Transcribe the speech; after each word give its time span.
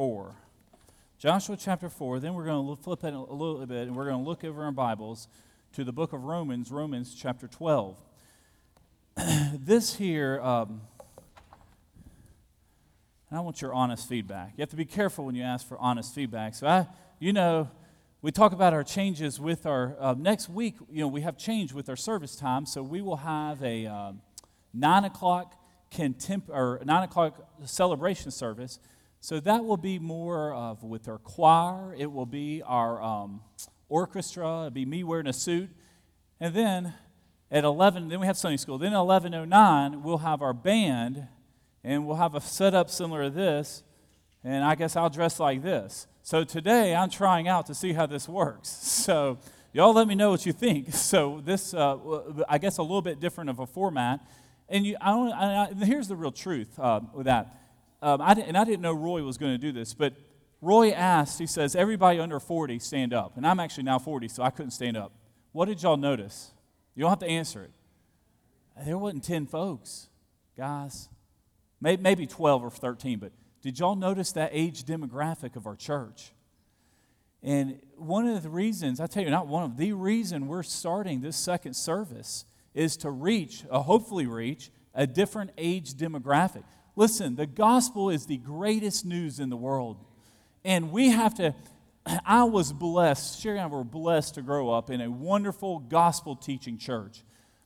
4. 0.00 0.34
Joshua 1.18 1.58
chapter 1.58 1.90
4. 1.90 2.20
Then 2.20 2.32
we're 2.32 2.46
going 2.46 2.74
to 2.74 2.82
flip 2.82 3.04
it 3.04 3.12
a 3.12 3.18
little 3.18 3.66
bit 3.66 3.86
and 3.86 3.94
we're 3.94 4.06
going 4.06 4.24
to 4.24 4.26
look 4.26 4.44
over 4.44 4.64
our 4.64 4.72
Bibles 4.72 5.28
to 5.74 5.84
the 5.84 5.92
book 5.92 6.14
of 6.14 6.24
Romans, 6.24 6.70
Romans 6.70 7.14
chapter 7.14 7.46
12. 7.46 7.98
this 9.52 9.96
here, 9.96 10.40
um, 10.40 10.80
I 13.30 13.40
want 13.40 13.60
your 13.60 13.74
honest 13.74 14.08
feedback. 14.08 14.54
You 14.56 14.62
have 14.62 14.70
to 14.70 14.76
be 14.76 14.86
careful 14.86 15.26
when 15.26 15.34
you 15.34 15.42
ask 15.42 15.68
for 15.68 15.76
honest 15.76 16.14
feedback. 16.14 16.54
So, 16.54 16.66
I, 16.66 16.86
you 17.18 17.34
know, 17.34 17.68
we 18.22 18.32
talk 18.32 18.52
about 18.52 18.72
our 18.72 18.82
changes 18.82 19.38
with 19.38 19.66
our 19.66 19.98
uh, 20.00 20.14
next 20.16 20.48
week. 20.48 20.76
You 20.90 21.00
know, 21.00 21.08
we 21.08 21.20
have 21.20 21.36
change 21.36 21.74
with 21.74 21.90
our 21.90 21.96
service 21.96 22.36
time, 22.36 22.64
so 22.64 22.82
we 22.82 23.02
will 23.02 23.16
have 23.16 23.62
a 23.62 23.84
uh, 23.84 24.12
nine 24.72 25.04
o'clock 25.04 25.62
contemp- 25.92 26.48
or 26.48 26.80
nine 26.86 27.02
o'clock 27.02 27.46
celebration 27.66 28.30
service. 28.30 28.78
So 29.20 29.38
that 29.40 29.64
will 29.64 29.76
be 29.76 29.98
more 29.98 30.54
of 30.54 30.82
with 30.82 31.06
our 31.06 31.18
choir. 31.18 31.94
It 31.96 32.10
will 32.10 32.26
be 32.26 32.62
our 32.62 33.02
um, 33.02 33.42
orchestra. 33.88 34.60
It'll 34.60 34.70
be 34.70 34.86
me 34.86 35.04
wearing 35.04 35.26
a 35.26 35.32
suit, 35.32 35.68
and 36.40 36.54
then 36.54 36.94
at 37.50 37.64
11, 37.64 38.08
then 38.08 38.20
we 38.20 38.26
have 38.26 38.38
Sunday 38.38 38.56
school. 38.56 38.78
Then 38.78 38.92
at 38.92 38.98
11:09, 38.98 40.02
we'll 40.02 40.18
have 40.18 40.40
our 40.40 40.54
band, 40.54 41.26
and 41.84 42.06
we'll 42.06 42.16
have 42.16 42.34
a 42.34 42.40
setup 42.40 42.88
similar 42.88 43.24
to 43.24 43.30
this. 43.30 43.82
And 44.42 44.64
I 44.64 44.74
guess 44.74 44.96
I'll 44.96 45.10
dress 45.10 45.38
like 45.38 45.62
this. 45.62 46.06
So 46.22 46.44
today 46.44 46.94
I'm 46.94 47.10
trying 47.10 47.46
out 47.46 47.66
to 47.66 47.74
see 47.74 47.92
how 47.92 48.06
this 48.06 48.28
works. 48.28 48.68
So 49.00 49.38
y'all 49.72 49.92
let 49.92 50.08
me 50.08 50.14
know 50.14 50.30
what 50.30 50.46
you 50.46 50.52
think. 50.52 50.94
So 50.94 51.42
this, 51.44 51.74
uh, 51.74 51.98
I 52.48 52.58
guess, 52.58 52.78
a 52.78 52.82
little 52.82 53.02
bit 53.02 53.20
different 53.20 53.50
of 53.50 53.58
a 53.58 53.66
format. 53.66 54.20
And 54.68 54.86
you, 54.86 54.96
I 55.00 55.10
don't, 55.10 55.32
I, 55.32 55.64
I, 55.64 55.84
here's 55.84 56.08
the 56.08 56.16
real 56.16 56.32
truth 56.32 56.78
uh, 56.78 57.00
with 57.12 57.26
that. 57.26 57.59
Um, 58.02 58.20
I 58.20 58.32
and 58.32 58.56
I 58.56 58.64
didn't 58.64 58.80
know 58.80 58.92
Roy 58.92 59.22
was 59.22 59.36
going 59.38 59.52
to 59.52 59.58
do 59.58 59.72
this, 59.72 59.94
but 59.94 60.14
Roy 60.62 60.90
asked, 60.90 61.38
he 61.38 61.46
says, 61.46 61.74
everybody 61.74 62.18
under 62.18 62.38
40 62.38 62.78
stand 62.78 63.14
up. 63.14 63.36
And 63.36 63.46
I'm 63.46 63.60
actually 63.60 63.84
now 63.84 63.98
40, 63.98 64.28
so 64.28 64.42
I 64.42 64.50
couldn't 64.50 64.72
stand 64.72 64.96
up. 64.96 65.12
What 65.52 65.66
did 65.66 65.82
y'all 65.82 65.96
notice? 65.96 66.52
You 66.94 67.02
don't 67.02 67.10
have 67.10 67.18
to 67.20 67.28
answer 67.28 67.62
it. 67.62 67.72
There 68.84 68.98
wasn't 68.98 69.24
10 69.24 69.46
folks, 69.46 70.08
guys. 70.56 71.08
Maybe, 71.80 72.02
maybe 72.02 72.26
12 72.26 72.62
or 72.62 72.70
13, 72.70 73.18
but 73.18 73.32
did 73.62 73.78
y'all 73.78 73.96
notice 73.96 74.32
that 74.32 74.50
age 74.52 74.84
demographic 74.84 75.56
of 75.56 75.66
our 75.66 75.76
church? 75.76 76.32
And 77.42 77.80
one 77.96 78.26
of 78.26 78.42
the 78.42 78.50
reasons, 78.50 79.00
I 79.00 79.06
tell 79.06 79.22
you, 79.22 79.30
not 79.30 79.46
one 79.46 79.64
of 79.64 79.76
the 79.78 79.92
reason 79.92 80.46
we're 80.46 80.62
starting 80.62 81.22
this 81.22 81.36
second 81.36 81.74
service 81.74 82.44
is 82.74 82.98
to 82.98 83.10
reach, 83.10 83.64
uh, 83.70 83.80
hopefully 83.80 84.26
reach, 84.26 84.70
a 84.94 85.06
different 85.06 85.52
age 85.56 85.94
demographic. 85.94 86.64
Listen, 86.96 87.36
the 87.36 87.46
gospel 87.46 88.10
is 88.10 88.26
the 88.26 88.36
greatest 88.36 89.04
news 89.04 89.40
in 89.40 89.48
the 89.50 89.56
world. 89.56 89.96
And 90.64 90.92
we 90.92 91.10
have 91.10 91.34
to, 91.36 91.54
I 92.26 92.44
was 92.44 92.72
blessed, 92.72 93.40
Sherry 93.40 93.58
and 93.58 93.72
I 93.72 93.74
were 93.74 93.84
blessed 93.84 94.34
to 94.34 94.42
grow 94.42 94.70
up 94.70 94.90
in 94.90 95.00
a 95.00 95.10
wonderful 95.10 95.78
gospel 95.78 96.36
teaching 96.36 96.78
church. 96.78 97.22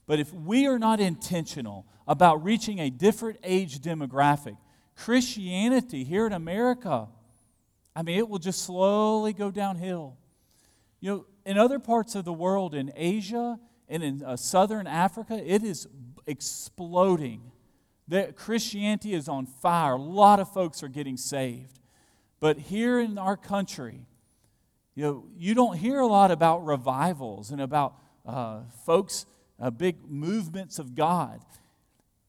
But 0.06 0.20
if 0.20 0.32
we 0.32 0.66
are 0.66 0.78
not 0.78 1.00
intentional 1.00 1.86
about 2.06 2.44
reaching 2.44 2.78
a 2.78 2.90
different 2.90 3.38
age 3.42 3.80
demographic, 3.80 4.56
Christianity 4.96 6.04
here 6.04 6.26
in 6.26 6.32
America, 6.32 7.08
I 7.96 8.02
mean, 8.02 8.18
it 8.18 8.28
will 8.28 8.38
just 8.38 8.64
slowly 8.64 9.32
go 9.32 9.50
downhill. 9.50 10.16
You 11.00 11.10
know, 11.10 11.26
in 11.46 11.58
other 11.58 11.78
parts 11.78 12.14
of 12.14 12.24
the 12.24 12.32
world, 12.32 12.74
in 12.74 12.92
Asia 12.94 13.58
and 13.88 14.02
in 14.02 14.22
uh, 14.22 14.36
southern 14.36 14.86
Africa, 14.86 15.34
it 15.34 15.62
is 15.62 15.86
exploding. 16.26 17.50
That 18.08 18.36
Christianity 18.36 19.14
is 19.14 19.28
on 19.28 19.46
fire. 19.46 19.94
A 19.94 19.96
lot 19.96 20.40
of 20.40 20.52
folks 20.52 20.82
are 20.82 20.88
getting 20.88 21.16
saved. 21.16 21.80
But 22.40 22.58
here 22.58 23.00
in 23.00 23.16
our 23.16 23.36
country, 23.36 24.06
you 24.94 25.04
know, 25.04 25.24
you 25.36 25.54
don't 25.54 25.76
hear 25.76 26.00
a 26.00 26.06
lot 26.06 26.30
about 26.30 26.64
revivals 26.64 27.50
and 27.50 27.60
about 27.60 27.96
uh, 28.26 28.60
folks, 28.84 29.26
uh, 29.58 29.70
big 29.70 29.96
movements 30.08 30.78
of 30.78 30.94
God 30.94 31.40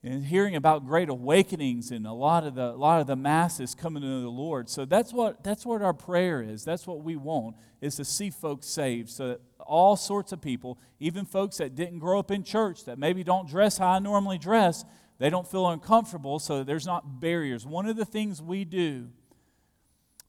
and 0.06 0.24
hearing 0.24 0.56
about 0.56 0.86
great 0.86 1.10
awakenings 1.10 1.90
and 1.90 2.06
a 2.06 2.14
lot 2.14 2.46
of 2.46 2.54
the 2.54 2.70
a 2.70 2.78
lot 2.78 3.02
of 3.02 3.08
the 3.08 3.16
masses 3.16 3.74
coming 3.74 4.04
to 4.04 4.22
the 4.22 4.30
Lord. 4.30 4.70
So 4.70 4.86
that's 4.86 5.12
what 5.12 5.44
that's 5.44 5.66
what 5.66 5.82
our 5.82 5.94
prayer 5.94 6.44
is. 6.44 6.64
That's 6.64 6.86
what 6.86 7.04
we 7.04 7.16
want 7.16 7.56
is 7.82 7.96
to 7.96 8.06
see 8.06 8.30
folks 8.30 8.68
saved 8.68 9.10
so 9.10 9.30
that 9.30 9.42
all 9.60 9.96
sorts 9.96 10.32
of 10.32 10.42
people, 10.42 10.78
even 11.00 11.26
folks 11.26 11.58
that 11.58 11.74
didn't 11.74 12.00
grow 12.00 12.20
up 12.20 12.30
in 12.30 12.44
church, 12.44 12.86
that 12.86 13.00
maybe 13.00 13.24
don't 13.24 13.50
dress 13.50 13.80
how 13.80 13.88
I 13.88 14.00
normally 14.00 14.38
dress, 14.38 14.86
they 15.18 15.30
don't 15.30 15.48
feel 15.48 15.68
uncomfortable, 15.68 16.40
so 16.40 16.64
there's 16.64 16.86
not 16.86 17.20
barriers. 17.20 17.66
One 17.66 17.86
of 17.88 17.96
the 17.96 18.06
things 18.06 18.42
we 18.42 18.66
do, 18.66 19.08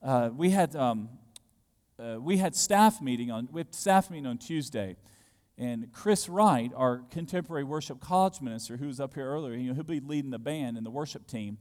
uh, 0.03 0.31
we 0.35 0.51
had 0.51 0.77
um, 0.77 1.09
uh, 1.99 2.17
we 2.21 2.37
had 2.37 2.55
staff 2.55 3.01
meeting 3.01 3.31
on 3.31 3.49
we 3.51 3.61
had 3.61 3.75
staff 3.75 4.11
meeting 4.11 4.27
on 4.27 4.39
Tuesday 4.39 4.97
and 5.59 5.91
Chris 5.93 6.29
Wright, 6.29 6.71
our 6.77 7.03
contemporary 7.11 7.65
worship 7.65 8.01
college 8.01 8.41
minister, 8.43 8.77
who 8.77 8.87
was 8.87 9.01
up 9.01 9.15
here 9.15 9.27
earlier, 9.27 9.55
you 9.55 9.69
know, 9.69 9.75
he'll 9.75 9.85
be 9.85 10.01
leading 10.01 10.31
the 10.31 10.39
band 10.39 10.77
and 10.77 10.85
the 10.85 10.91
worship 10.91 11.27
team. 11.27 11.57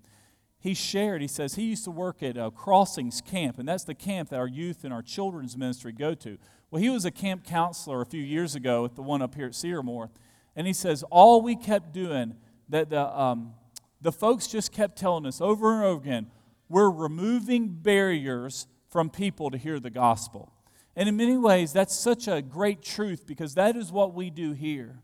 He 0.59 0.73
shared, 0.73 1.21
he 1.21 1.27
says, 1.27 1.55
he 1.55 1.63
used 1.63 1.85
to 1.85 1.91
work 1.91 2.21
at 2.21 2.37
a 2.37 2.51
Crossings 2.51 3.21
Camp, 3.21 3.57
and 3.57 3.67
that's 3.67 3.83
the 3.85 3.95
camp 3.95 4.29
that 4.29 4.39
our 4.39 4.47
youth 4.47 4.83
and 4.83 4.93
our 4.93 5.01
children's 5.01 5.55
ministry 5.55 5.93
go 5.93 6.13
to. 6.15 6.37
Well, 6.71 6.81
he 6.81 6.89
was 6.89 7.05
a 7.05 7.11
camp 7.11 7.45
counselor 7.45 8.01
a 8.01 8.05
few 8.05 8.21
years 8.21 8.55
ago 8.55 8.83
at 8.83 8.95
the 8.95 9.01
one 9.01 9.21
up 9.21 9.35
here 9.35 9.45
at 9.45 9.53
Cedarmore. 9.53 10.09
And 10.57 10.67
he 10.67 10.73
says, 10.73 11.03
all 11.11 11.41
we 11.41 11.55
kept 11.55 11.93
doing, 11.93 12.35
that 12.69 12.89
the, 12.89 13.19
um, 13.19 13.53
the 14.01 14.11
folks 14.11 14.47
just 14.47 14.71
kept 14.71 14.97
telling 14.97 15.25
us 15.25 15.41
over 15.41 15.73
and 15.73 15.83
over 15.83 16.01
again, 16.01 16.27
we're 16.69 16.89
removing 16.89 17.69
barriers 17.69 18.67
from 18.89 19.09
people 19.09 19.51
to 19.51 19.57
hear 19.57 19.79
the 19.79 19.89
gospel. 19.89 20.51
And 20.95 21.09
in 21.09 21.17
many 21.17 21.37
ways, 21.37 21.73
that's 21.73 21.95
such 21.95 22.27
a 22.27 22.41
great 22.41 22.81
truth 22.81 23.27
because 23.27 23.55
that 23.55 23.75
is 23.75 23.91
what 23.91 24.13
we 24.13 24.29
do 24.29 24.53
here. 24.53 24.99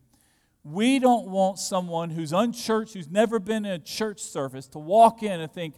We 0.64 1.00
don't 1.00 1.28
want 1.28 1.60
someone 1.60 2.12
who's 2.12 2.32
unchurched, 2.32 2.94
who's 2.94 3.10
never 3.10 3.40
been 3.40 3.66
in 3.66 3.72
a 3.74 3.80
church 3.80 4.22
service, 4.22 4.68
to 4.70 4.80
walk 4.80 5.24
in 5.24 5.42
and 5.42 5.52
think, 5.52 5.76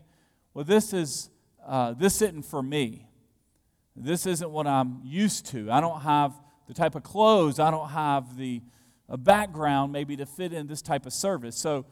well, 0.54 0.66
this, 0.66 0.94
is, 0.94 1.30
uh, 1.66 1.94
this 1.94 2.22
isn't 2.22 2.44
for 2.44 2.62
me. 2.62 3.08
This 3.96 4.26
isn't 4.26 4.50
what 4.50 4.68
I'm 4.68 5.00
used 5.04 5.46
to. 5.48 5.72
I 5.72 5.80
don't 5.80 6.02
have 6.02 6.34
the 6.68 6.74
type 6.74 6.96
of 6.96 7.04
clothes, 7.04 7.60
I 7.60 7.72
don't 7.72 7.90
have 7.90 8.38
the 8.38 8.62
background 9.18 9.92
maybe 9.92 10.16
to 10.18 10.26
fit 10.26 10.54
in 10.54 10.68
this 10.68 10.82
type 10.82 11.06
of 11.06 11.14
service. 11.14 11.58
So, 11.58 11.86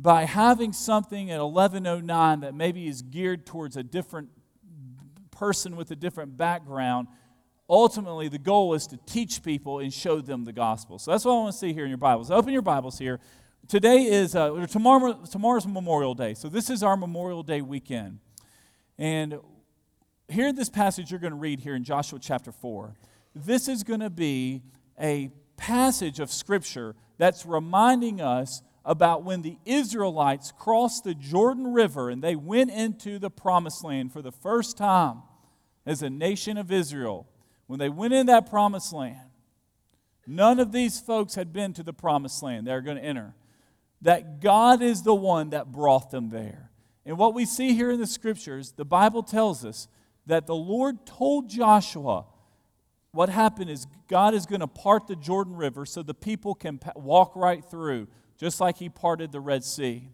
by 0.00 0.26
having 0.26 0.72
something 0.72 1.30
at 1.32 1.40
1109 1.40 2.40
that 2.40 2.54
maybe 2.54 2.86
is 2.86 3.02
geared 3.02 3.44
towards 3.44 3.76
a 3.76 3.82
different 3.82 4.28
person 5.32 5.74
with 5.74 5.90
a 5.90 5.96
different 5.96 6.36
background, 6.36 7.08
ultimately 7.68 8.28
the 8.28 8.38
goal 8.38 8.74
is 8.74 8.86
to 8.88 8.96
teach 9.06 9.42
people 9.42 9.80
and 9.80 9.92
show 9.92 10.20
them 10.20 10.44
the 10.44 10.52
gospel. 10.52 10.98
So 10.98 11.10
that's 11.10 11.24
what 11.24 11.32
I 11.32 11.34
want 11.36 11.52
to 11.52 11.58
see 11.58 11.72
here 11.72 11.84
in 11.84 11.90
your 11.90 11.98
Bibles. 11.98 12.30
Open 12.30 12.52
your 12.52 12.62
Bibles 12.62 12.98
here. 12.98 13.20
Today 13.66 14.04
is 14.04 14.34
uh, 14.34 14.66
tomorrow. 14.66 15.20
Tomorrow's 15.30 15.66
Memorial 15.66 16.14
Day, 16.14 16.34
so 16.34 16.48
this 16.48 16.70
is 16.70 16.82
our 16.82 16.96
Memorial 16.96 17.42
Day 17.42 17.60
weekend. 17.60 18.20
And 18.96 19.38
here 20.28 20.48
in 20.48 20.56
this 20.56 20.70
passage 20.70 21.10
you're 21.10 21.20
going 21.20 21.32
to 21.32 21.38
read 21.38 21.60
here 21.60 21.74
in 21.74 21.84
Joshua 21.84 22.18
chapter 22.18 22.50
four, 22.50 22.94
this 23.34 23.68
is 23.68 23.82
going 23.82 24.00
to 24.00 24.10
be 24.10 24.62
a 24.98 25.30
passage 25.58 26.20
of 26.20 26.30
Scripture 26.30 26.94
that's 27.18 27.44
reminding 27.44 28.22
us 28.22 28.62
about 28.84 29.22
when 29.22 29.42
the 29.42 29.58
Israelites 29.66 30.52
crossed 30.58 31.04
the 31.04 31.14
Jordan 31.14 31.74
River 31.74 32.08
and 32.08 32.22
they 32.22 32.36
went 32.36 32.70
into 32.70 33.18
the 33.18 33.28
Promised 33.28 33.84
Land 33.84 34.12
for 34.12 34.22
the 34.22 34.32
first 34.32 34.78
time 34.78 35.22
as 35.84 36.02
a 36.02 36.08
nation 36.08 36.56
of 36.56 36.72
Israel 36.72 37.26
when 37.68 37.78
they 37.78 37.90
went 37.90 38.14
in 38.14 38.26
that 38.26 38.50
promised 38.50 38.92
land, 38.92 39.30
none 40.26 40.58
of 40.58 40.72
these 40.72 40.98
folks 40.98 41.34
had 41.34 41.52
been 41.52 41.72
to 41.74 41.82
the 41.82 41.92
promised 41.92 42.42
land 42.42 42.66
they're 42.66 42.80
going 42.80 42.96
to 42.96 43.04
enter. 43.04 43.34
That 44.02 44.40
God 44.40 44.82
is 44.82 45.02
the 45.02 45.14
one 45.14 45.50
that 45.50 45.70
brought 45.70 46.10
them 46.10 46.30
there. 46.30 46.70
And 47.04 47.18
what 47.18 47.34
we 47.34 47.44
see 47.44 47.74
here 47.74 47.90
in 47.90 48.00
the 48.00 48.06
scriptures, 48.06 48.72
the 48.72 48.84
Bible 48.84 49.22
tells 49.22 49.64
us 49.64 49.86
that 50.26 50.46
the 50.46 50.54
Lord 50.54 51.04
told 51.06 51.48
Joshua 51.48 52.24
what 53.18 53.28
happened 53.28 53.68
is 53.68 53.88
God 54.06 54.32
is 54.32 54.46
going 54.46 54.60
to 54.60 54.68
part 54.68 55.08
the 55.08 55.16
Jordan 55.16 55.56
River 55.56 55.84
so 55.84 56.04
the 56.04 56.14
people 56.14 56.54
can 56.54 56.78
walk 56.94 57.34
right 57.34 57.64
through, 57.64 58.06
just 58.36 58.60
like 58.60 58.76
He 58.76 58.88
parted 58.88 59.32
the 59.32 59.40
Red 59.40 59.64
Sea. 59.64 60.08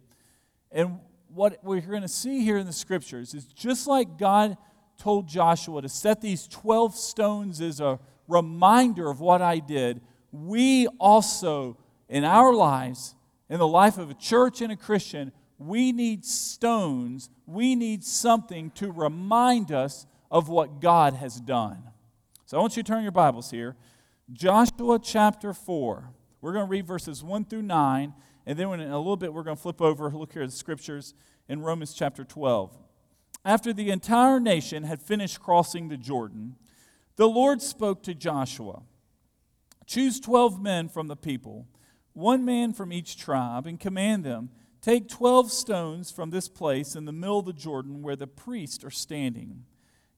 And 0.72 1.00
what 1.28 1.62
we're 1.62 1.82
going 1.82 2.00
to 2.00 2.08
see 2.08 2.42
here 2.42 2.56
in 2.56 2.64
the 2.64 2.72
scriptures 2.72 3.34
is 3.34 3.44
just 3.44 3.86
like 3.86 4.16
God 4.16 4.56
told 4.96 5.28
Joshua 5.28 5.82
to 5.82 5.88
set 5.90 6.22
these 6.22 6.48
12 6.48 6.96
stones 6.96 7.60
as 7.60 7.78
a 7.78 8.00
reminder 8.26 9.10
of 9.10 9.20
what 9.20 9.42
I 9.42 9.58
did, 9.58 10.00
we 10.32 10.86
also, 10.98 11.76
in 12.08 12.24
our 12.24 12.54
lives, 12.54 13.16
in 13.50 13.58
the 13.58 13.68
life 13.68 13.98
of 13.98 14.08
a 14.08 14.14
church 14.14 14.62
and 14.62 14.72
a 14.72 14.76
Christian, 14.76 15.30
we 15.58 15.92
need 15.92 16.24
stones. 16.24 17.28
We 17.44 17.74
need 17.74 18.02
something 18.02 18.70
to 18.76 18.90
remind 18.90 19.72
us 19.72 20.06
of 20.30 20.48
what 20.48 20.80
God 20.80 21.12
has 21.12 21.38
done. 21.38 21.82
So 22.54 22.58
I 22.58 22.60
want 22.60 22.76
you 22.76 22.84
to 22.84 22.86
turn 22.86 23.02
your 23.02 23.10
Bibles 23.10 23.50
here. 23.50 23.74
Joshua 24.32 25.00
chapter 25.02 25.52
4. 25.52 26.10
We're 26.40 26.52
going 26.52 26.66
to 26.66 26.70
read 26.70 26.86
verses 26.86 27.24
1 27.24 27.46
through 27.46 27.62
9, 27.62 28.14
and 28.46 28.56
then 28.56 28.72
in 28.74 28.92
a 28.92 28.96
little 28.96 29.16
bit 29.16 29.34
we're 29.34 29.42
going 29.42 29.56
to 29.56 29.60
flip 29.60 29.82
over, 29.82 30.08
look 30.10 30.34
here 30.34 30.42
at 30.42 30.50
the 30.50 30.54
scriptures 30.54 31.14
in 31.48 31.62
Romans 31.62 31.94
chapter 31.94 32.22
12. 32.22 32.78
After 33.44 33.72
the 33.72 33.90
entire 33.90 34.38
nation 34.38 34.84
had 34.84 35.02
finished 35.02 35.40
crossing 35.40 35.88
the 35.88 35.96
Jordan, 35.96 36.54
the 37.16 37.28
Lord 37.28 37.60
spoke 37.60 38.04
to 38.04 38.14
Joshua 38.14 38.82
Choose 39.84 40.20
12 40.20 40.62
men 40.62 40.88
from 40.88 41.08
the 41.08 41.16
people, 41.16 41.66
one 42.12 42.44
man 42.44 42.72
from 42.72 42.92
each 42.92 43.16
tribe, 43.16 43.66
and 43.66 43.80
command 43.80 44.22
them 44.22 44.50
Take 44.80 45.08
12 45.08 45.50
stones 45.50 46.12
from 46.12 46.30
this 46.30 46.48
place 46.48 46.94
in 46.94 47.04
the 47.04 47.10
middle 47.10 47.40
of 47.40 47.46
the 47.46 47.52
Jordan 47.52 48.00
where 48.00 48.14
the 48.14 48.28
priests 48.28 48.84
are 48.84 48.92
standing. 48.92 49.64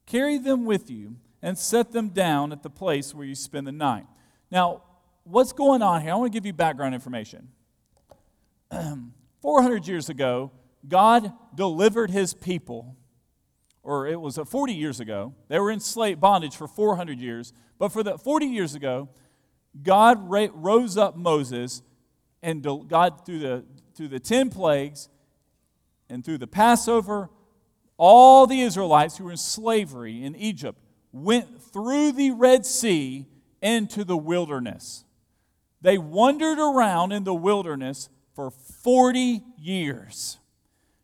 Carry 0.04 0.36
them 0.36 0.66
with 0.66 0.90
you 0.90 1.16
and 1.42 1.58
set 1.58 1.92
them 1.92 2.10
down 2.10 2.52
at 2.52 2.62
the 2.62 2.70
place 2.70 3.14
where 3.14 3.26
you 3.26 3.34
spend 3.34 3.66
the 3.66 3.72
night. 3.72 4.06
Now, 4.50 4.82
what's 5.24 5.52
going 5.52 5.82
on 5.82 6.02
here? 6.02 6.12
I 6.12 6.14
want 6.14 6.32
to 6.32 6.36
give 6.36 6.46
you 6.46 6.52
background 6.52 6.94
information. 6.94 7.48
400 9.42 9.86
years 9.86 10.08
ago, 10.08 10.50
God 10.88 11.32
delivered 11.54 12.10
his 12.10 12.34
people, 12.34 12.96
or 13.82 14.06
it 14.06 14.20
was 14.20 14.38
uh, 14.38 14.44
40 14.44 14.72
years 14.72 15.00
ago. 15.00 15.34
They 15.48 15.58
were 15.58 15.70
in 15.70 15.80
slave 15.80 16.20
bondage 16.20 16.56
for 16.56 16.66
400 16.66 17.18
years. 17.20 17.52
But 17.78 17.92
for 17.92 18.02
the 18.02 18.18
40 18.18 18.46
years 18.46 18.74
ago, 18.74 19.08
God 19.82 20.18
rose 20.28 20.96
up 20.96 21.16
Moses, 21.16 21.82
and 22.42 22.62
God, 22.88 23.26
through 23.26 23.40
the, 23.40 23.64
through 23.94 24.08
the 24.08 24.20
10 24.20 24.50
plagues 24.50 25.08
and 26.08 26.24
through 26.24 26.38
the 26.38 26.46
Passover, 26.46 27.28
all 27.98 28.46
the 28.46 28.60
Israelites 28.60 29.16
who 29.18 29.24
were 29.24 29.32
in 29.32 29.36
slavery 29.36 30.24
in 30.24 30.34
Egypt 30.36 30.78
went 31.12 31.62
through 31.62 32.12
the 32.12 32.30
Red 32.32 32.66
Sea 32.66 33.26
into 33.62 34.04
the 34.04 34.16
wilderness. 34.16 35.04
They 35.80 35.98
wandered 35.98 36.58
around 36.58 37.12
in 37.12 37.24
the 37.24 37.34
wilderness 37.34 38.08
for 38.34 38.50
40 38.50 39.42
years. 39.58 40.38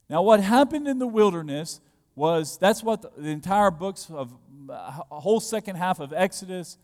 Now, 0.09 0.23
what 0.23 0.41
happened 0.41 0.87
in 0.87 0.99
the 0.99 1.07
wilderness 1.07 1.81
was 2.15 2.59
that's 2.59 2.83
what 2.83 3.03
the, 3.03 3.11
the 3.17 3.31
entire 3.31 3.71
books 3.71 4.11
of 4.11 4.33
a 4.69 5.21
whole 5.21 5.41
second 5.41 5.77
half 5.77 6.01
of 6.01 6.13
Exodus, 6.13 6.79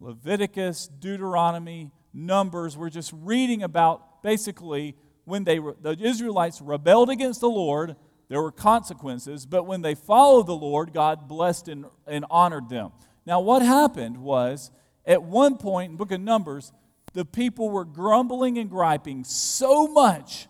Leviticus, 0.00 0.88
Deuteronomy, 1.00 1.90
Numbers, 2.14 2.76
we're 2.76 2.88
just 2.88 3.12
reading 3.14 3.62
about 3.62 4.22
basically 4.22 4.96
when 5.24 5.44
they 5.44 5.58
the 5.58 5.96
Israelites 6.00 6.60
rebelled 6.62 7.10
against 7.10 7.40
the 7.40 7.48
Lord, 7.48 7.96
there 8.28 8.42
were 8.42 8.52
consequences, 8.52 9.46
but 9.46 9.64
when 9.64 9.82
they 9.82 9.94
followed 9.94 10.46
the 10.46 10.54
Lord, 10.54 10.92
God 10.92 11.28
blessed 11.28 11.68
and, 11.68 11.86
and 12.06 12.24
honored 12.30 12.68
them. 12.68 12.92
Now, 13.24 13.40
what 13.40 13.62
happened 13.62 14.18
was 14.18 14.70
at 15.06 15.22
one 15.22 15.56
point 15.56 15.90
in 15.92 15.96
book 15.96 16.12
of 16.12 16.20
Numbers, 16.20 16.72
the 17.14 17.24
people 17.24 17.70
were 17.70 17.84
grumbling 17.84 18.58
and 18.58 18.68
griping 18.68 19.24
so 19.24 19.86
much 19.86 20.46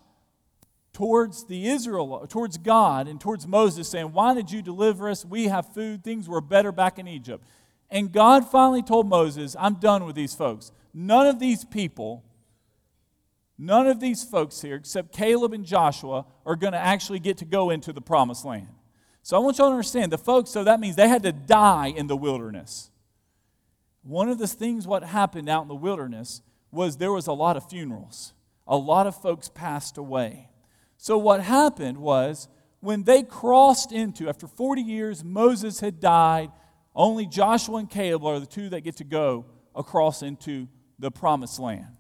towards 0.93 1.45
the 1.45 1.69
Israel, 1.69 2.27
towards 2.29 2.59
God 2.59 3.07
and 3.07 3.21
towards 3.21 3.47
Moses, 3.47 3.89
saying, 3.89 4.13
Why 4.13 4.35
did 4.35 4.51
you 4.51 4.63
deliver 4.63 5.09
us? 5.09 5.25
We 5.25 5.45
have 5.45 5.73
food. 5.73 6.03
Things 6.03 6.29
were 6.29 6.41
better 6.41 6.73
back 6.73 6.99
in 6.99 7.07
Egypt. 7.07 7.45
And 7.89 8.13
God 8.13 8.51
finally 8.51 8.83
told 8.83 9.09
Moses, 9.09 9.55
I'm 9.59 9.75
done 9.75 10.05
with 10.05 10.17
these 10.17 10.35
folks. 10.35 10.73
None 10.93 11.29
of 11.29 11.39
these 11.39 11.65
people, 11.65 12.25
none 13.59 13.87
of 13.87 14.01
these 14.01 14.25
folks 14.25 14.63
here, 14.63 14.77
except 14.77 15.13
Caleb 15.13 15.53
and 15.53 15.65
Joshua, 15.65 16.25
are 16.47 16.57
going 16.57 16.73
to 16.73 16.79
actually 16.79 17.19
get 17.19 17.39
to 17.39 17.45
go 17.45 17.71
into 17.71 17.93
the 17.93 18.01
promised 18.01 18.45
land. 18.45 18.69
So 19.23 19.37
I 19.37 19.41
want 19.41 19.59
you 19.59 19.65
to 19.65 19.71
understand 19.71 20.11
the 20.13 20.19
folks, 20.19 20.51
so 20.51 20.65
that 20.65 20.81
means 20.81 20.97
they 20.97 21.09
had 21.09 21.25
to 21.25 21.33
die 21.33 21.89
in 21.89 22.07
the 22.07 22.17
wilderness. 22.17 22.91
One 24.03 24.31
of 24.31 24.39
the 24.39 24.47
things 24.47 24.87
what 24.87 25.03
happened 25.03 25.49
out 25.51 25.63
in 25.63 25.69
the 25.69 25.75
wilderness 25.75 26.41
was 26.71 26.97
there 26.97 27.13
was 27.13 27.27
a 27.27 27.33
lot 27.33 27.57
of 27.57 27.69
funerals. 27.69 28.33
A 28.67 28.77
lot 28.77 29.07
of 29.07 29.21
folks 29.21 29.51
passed 29.51 29.99
away. 29.99 30.49
So 30.97 31.19
what 31.19 31.43
happened 31.43 31.99
was 31.99 32.49
when 32.81 33.03
they 33.05 33.23
crossed 33.23 33.93
into, 33.93 34.29
after 34.29 34.47
40 34.47 34.83
years, 34.83 35.25
Moses 35.25 35.81
had 35.81 36.01
died, 36.01 36.51
only 36.95 37.27
Joshua 37.27 37.77
and 37.77 37.91
Caleb 37.91 38.25
are 38.25 38.41
the 38.41 38.47
two 38.47 38.69
that 38.71 38.81
get 38.81 38.97
to 38.97 39.05
go 39.05 39.47
across 39.75 40.23
into 40.23 40.69
the 40.99 41.11
promised 41.11 41.59
land. 41.59 41.98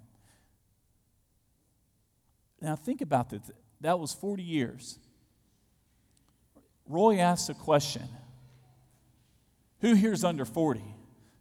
Now 2.60 2.76
think 2.76 3.00
about 3.00 3.30
that. 3.30 3.42
That 3.80 3.98
was 3.98 4.12
40 4.12 4.42
years. 4.42 4.98
Roy 6.86 7.18
asked 7.18 7.50
a 7.50 7.54
question 7.54 8.08
Who 9.80 9.94
here 9.94 10.12
is 10.12 10.24
under 10.24 10.44
40? 10.44 10.82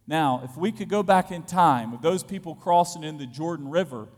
Now, 0.06 0.40
if 0.42 0.56
we 0.56 0.72
could 0.72 0.88
go 0.88 1.02
back 1.02 1.30
in 1.30 1.42
time 1.42 1.92
with 1.92 2.00
those 2.00 2.22
people 2.22 2.54
crossing 2.54 3.04
in 3.04 3.18
the 3.18 3.26
Jordan 3.26 3.68
River, 3.68 4.08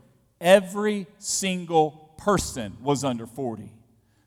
every 0.41 1.09
single 1.19 2.15
person 2.17 2.77
was 2.81 3.03
under 3.03 3.27
40. 3.27 3.73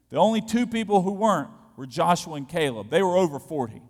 The 0.10 0.18
only 0.18 0.42
two 0.42 0.68
people 0.68 1.02
who 1.02 1.12
weren't 1.12 1.50
were 1.78 1.86
Joshua 1.86 2.36
and 2.36 2.50
Caleb. 2.50 2.90
They 2.90 3.02
were 3.02 3.16
over 3.16 3.40
40. 3.40 3.82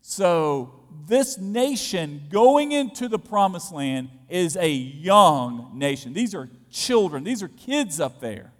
So, 0.00 0.77
this 1.06 1.38
nation 1.38 2.26
going 2.30 2.72
into 2.72 3.08
the 3.08 3.18
promised 3.18 3.72
land 3.72 4.10
is 4.28 4.56
a 4.56 4.70
young 4.70 5.72
nation. 5.74 6.12
These 6.12 6.34
are 6.34 6.48
children, 6.70 7.24
these 7.24 7.42
are 7.42 7.48
kids 7.48 8.00
up 8.00 8.20
there. 8.20 8.52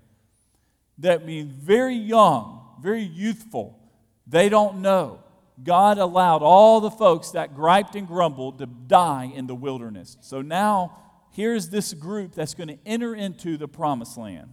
That 0.99 1.25
mean 1.25 1.49
very 1.51 1.95
young, 1.95 2.61
very 2.81 3.03
youthful. 3.03 3.79
They 4.27 4.49
don't 4.49 4.83
know. 4.83 5.21
God 5.63 5.99
allowed 5.99 6.43
all 6.43 6.81
the 6.81 6.91
folks 6.91 7.33
that 7.33 7.55
griped 7.55 7.95
and 7.97 8.07
grumbled 8.07 8.59
to 8.59 8.67
die 8.67 9.33
in 9.35 9.47
the 9.47 9.55
wilderness. 9.55 10.17
So 10.21 10.41
now, 10.43 10.97
here's 11.33 11.69
this 11.69 11.93
group 11.95 12.35
that's 12.35 12.55
going 12.55 12.69
to 12.69 12.79
enter 12.87 13.15
into 13.15 13.57
the 13.57 13.69
promised 13.69 14.17
land. 14.17 14.51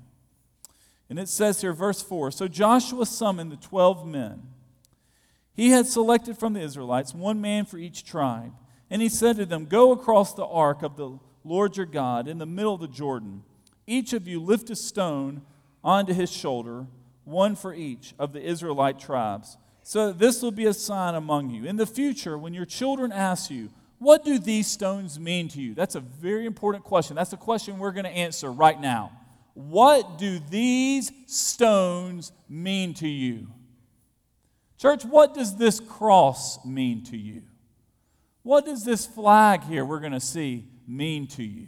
And 1.10 1.20
it 1.20 1.30
says 1.30 1.62
here, 1.62 1.74
verse 1.74 2.02
4 2.02 2.32
So 2.32 2.48
Joshua 2.48 3.06
summoned 3.06 3.52
the 3.52 3.58
12 3.58 4.08
men. 4.08 4.44
He 5.56 5.72
had 5.72 5.88
selected 5.88 6.38
from 6.38 6.54
the 6.54 6.62
Israelites 6.62 7.14
one 7.14 7.42
man 7.42 7.66
for 7.66 7.78
each 7.78 8.04
tribe. 8.04 8.54
And 8.90 9.02
he 9.02 9.10
said 9.10 9.38
to 9.38 9.46
them, 9.46 9.66
Go 9.66 9.92
across 9.92 10.34
the 10.34 10.46
ark 10.46 10.84
of 10.84 10.98
the 10.98 11.18
Lord 11.44 11.78
your 11.78 11.86
God 11.86 12.28
in 12.28 12.38
the 12.38 12.46
middle 12.46 12.74
of 12.74 12.82
the 12.82 12.88
Jordan. 12.88 13.44
Each 13.88 14.14
of 14.14 14.28
you 14.28 14.40
lift 14.40 14.70
a 14.70 14.76
stone 14.76 15.42
onto 15.84 16.14
his 16.14 16.32
shoulder, 16.32 16.88
one 17.24 17.56
for 17.56 17.74
each 17.74 18.14
of 18.20 18.34
the 18.34 18.42
Israelite 18.42 19.00
tribes 19.00 19.58
so 19.88 20.12
this 20.12 20.42
will 20.42 20.52
be 20.52 20.66
a 20.66 20.74
sign 20.74 21.14
among 21.14 21.52
you. 21.52 21.66
In 21.66 21.76
the 21.76 21.86
future, 21.86 22.40
when 22.40 22.56
your 22.56 22.66
children 22.66 23.12
ask 23.12 23.52
you, 23.52 23.70
What 24.00 24.26
do 24.26 24.40
these 24.40 24.66
stones 24.66 25.20
mean 25.20 25.48
to 25.50 25.62
you? 25.62 25.76
That's 25.76 25.94
a 25.94 26.00
very 26.00 26.48
important 26.48 26.84
question. 26.84 27.16
That's 27.16 27.34
a 27.34 27.38
question 27.38 27.78
we're 27.78 27.92
going 27.92 28.06
to 28.06 28.10
answer 28.10 28.52
right 28.52 28.82
now. 28.82 29.12
What 29.54 30.18
do 30.18 30.40
these 30.50 31.12
stones 31.28 32.32
mean 32.50 32.96
to 32.96 33.08
you? 33.08 33.48
Church, 34.78 35.06
what 35.06 35.34
does 35.34 35.56
this 35.58 35.80
cross 35.80 36.64
mean 36.66 37.04
to 37.06 37.18
you? 37.18 37.44
What 38.44 38.66
does 38.66 38.84
this 38.84 39.06
flag 39.06 39.64
here 39.64 39.86
we're 39.86 40.00
going 40.00 40.12
to 40.12 40.20
see 40.20 40.66
mean 40.88 41.28
to 41.30 41.44
you? 41.44 41.68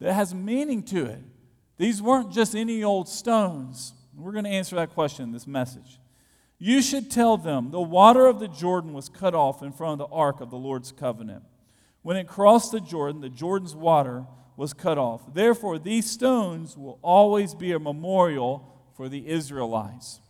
That 0.00 0.14
has 0.14 0.34
meaning 0.34 0.82
to 0.84 1.06
it. 1.06 1.22
These 1.78 2.00
weren't 2.00 2.32
just 2.32 2.54
any 2.54 2.84
old 2.84 3.08
stones. 3.08 3.92
We're 4.16 4.32
going 4.32 4.44
to 4.44 4.50
answer 4.50 4.76
that 4.76 4.94
question 4.94 5.24
in 5.24 5.32
this 5.32 5.46
message. 5.46 5.98
You 6.58 6.80
should 6.80 7.10
tell 7.10 7.36
them 7.36 7.70
the 7.70 7.80
water 7.80 8.26
of 8.26 8.40
the 8.40 8.48
Jordan 8.48 8.94
was 8.94 9.08
cut 9.08 9.34
off 9.34 9.62
in 9.62 9.72
front 9.72 10.00
of 10.00 10.08
the 10.08 10.14
ark 10.14 10.40
of 10.40 10.50
the 10.50 10.56
Lord's 10.56 10.90
covenant. 10.90 11.42
When 12.02 12.16
it 12.16 12.28
crossed 12.28 12.72
the 12.72 12.80
Jordan, 12.80 13.20
the 13.20 13.28
Jordan's 13.28 13.74
water 13.74 14.24
was 14.56 14.72
cut 14.72 14.96
off. 14.96 15.34
Therefore, 15.34 15.78
these 15.78 16.10
stones 16.10 16.76
will 16.76 16.98
always 17.02 17.54
be 17.54 17.72
a 17.72 17.78
memorial 17.78 18.80
for 18.96 19.08
the 19.10 19.28
Israelites. 19.28 20.20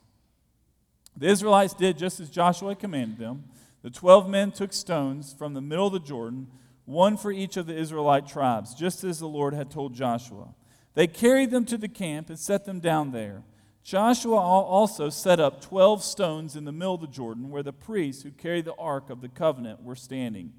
The 1.16 1.26
Israelites 1.26 1.74
did 1.74 1.96
just 1.96 2.20
as 2.20 2.28
Joshua 2.28 2.74
commanded 2.74 3.18
them. 3.18 3.44
The 3.82 3.90
12 3.90 4.28
men 4.28 4.52
took 4.52 4.72
stones 4.72 5.34
from 5.36 5.54
the 5.54 5.60
middle 5.60 5.86
of 5.86 5.92
the 5.92 6.00
Jordan, 6.00 6.48
one 6.84 7.16
for 7.16 7.32
each 7.32 7.56
of 7.56 7.66
the 7.66 7.76
Israelite 7.76 8.26
tribes, 8.26 8.74
just 8.74 9.04
as 9.04 9.18
the 9.18 9.28
Lord 9.28 9.54
had 9.54 9.70
told 9.70 9.94
Joshua. 9.94 10.54
They 10.94 11.06
carried 11.06 11.50
them 11.50 11.64
to 11.66 11.78
the 11.78 11.88
camp 11.88 12.28
and 12.28 12.38
set 12.38 12.64
them 12.64 12.80
down 12.80 13.12
there. 13.12 13.42
Joshua 13.82 14.36
also 14.36 15.10
set 15.10 15.38
up 15.38 15.60
12 15.60 16.02
stones 16.02 16.56
in 16.56 16.64
the 16.64 16.72
middle 16.72 16.94
of 16.94 17.00
the 17.00 17.06
Jordan 17.06 17.50
where 17.50 17.62
the 17.62 17.72
priests 17.72 18.24
who 18.24 18.32
carried 18.32 18.64
the 18.64 18.74
ark 18.74 19.10
of 19.10 19.20
the 19.20 19.28
covenant 19.28 19.82
were 19.84 19.94
standing. 19.94 20.52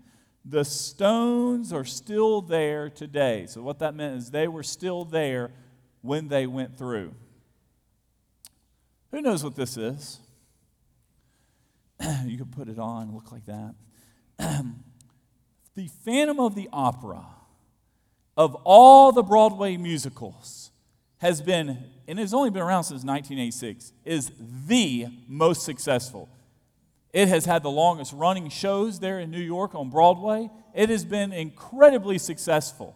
The 0.46 0.64
stones 0.64 1.74
are 1.74 1.84
still 1.84 2.42
there 2.42 2.90
today. 2.90 3.46
So, 3.48 3.62
what 3.62 3.80
that 3.80 3.96
meant 3.96 4.16
is 4.16 4.32
they 4.32 4.48
were 4.48 4.64
still 4.64 5.04
there 5.04 5.52
when 6.02 6.30
they 6.30 6.48
went 6.48 6.78
through. 6.78 7.14
Who 9.12 9.22
knows 9.22 9.44
what 9.44 9.56
this 9.56 9.76
is? 9.76 10.20
you 12.26 12.38
could 12.38 12.52
put 12.52 12.68
it 12.68 12.80
on, 12.80 13.14
look 13.14 13.32
like 13.32 13.46
that. 13.46 13.76
the 15.76 15.88
Phantom 16.06 16.40
of 16.40 16.56
the 16.56 16.70
Opera, 16.72 17.26
of 18.36 18.56
all 18.64 19.12
the 19.12 19.24
Broadway 19.24 19.78
musicals, 19.78 20.72
has 21.18 21.42
been 21.42 21.78
and 22.08 22.20
it's 22.20 22.34
only 22.34 22.50
been 22.50 22.62
around 22.62 22.86
since 22.86 23.04
1986, 23.04 23.92
is 24.06 24.32
the 24.66 25.08
most 25.28 25.64
successful. 25.64 26.30
It 27.12 27.28
has 27.28 27.46
had 27.46 27.64
the 27.64 27.70
longest 27.70 28.14
running 28.14 28.50
shows 28.50 29.00
there 29.00 29.20
in 29.20 29.30
New 29.30 29.42
York 29.42 29.76
on 29.76 29.90
Broadway. 29.90 30.50
It 30.74 30.90
has 30.90 31.04
been 31.04 31.34
incredibly 31.34 32.18
successful. 32.18 32.96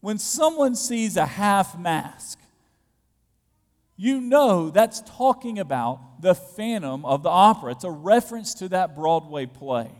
When 0.00 0.18
someone 0.18 0.76
sees 0.76 1.16
a 1.16 1.26
half 1.26 1.78
mask, 1.78 2.38
you 3.96 4.20
know 4.20 4.70
that's 4.70 5.02
talking 5.02 5.58
about 5.58 6.20
the 6.20 6.34
Phantom 6.34 7.04
of 7.04 7.22
the 7.22 7.28
Opera. 7.28 7.72
It's 7.72 7.84
a 7.84 7.90
reference 7.90 8.54
to 8.54 8.68
that 8.70 8.94
Broadway 8.94 9.46
play. 9.46 9.90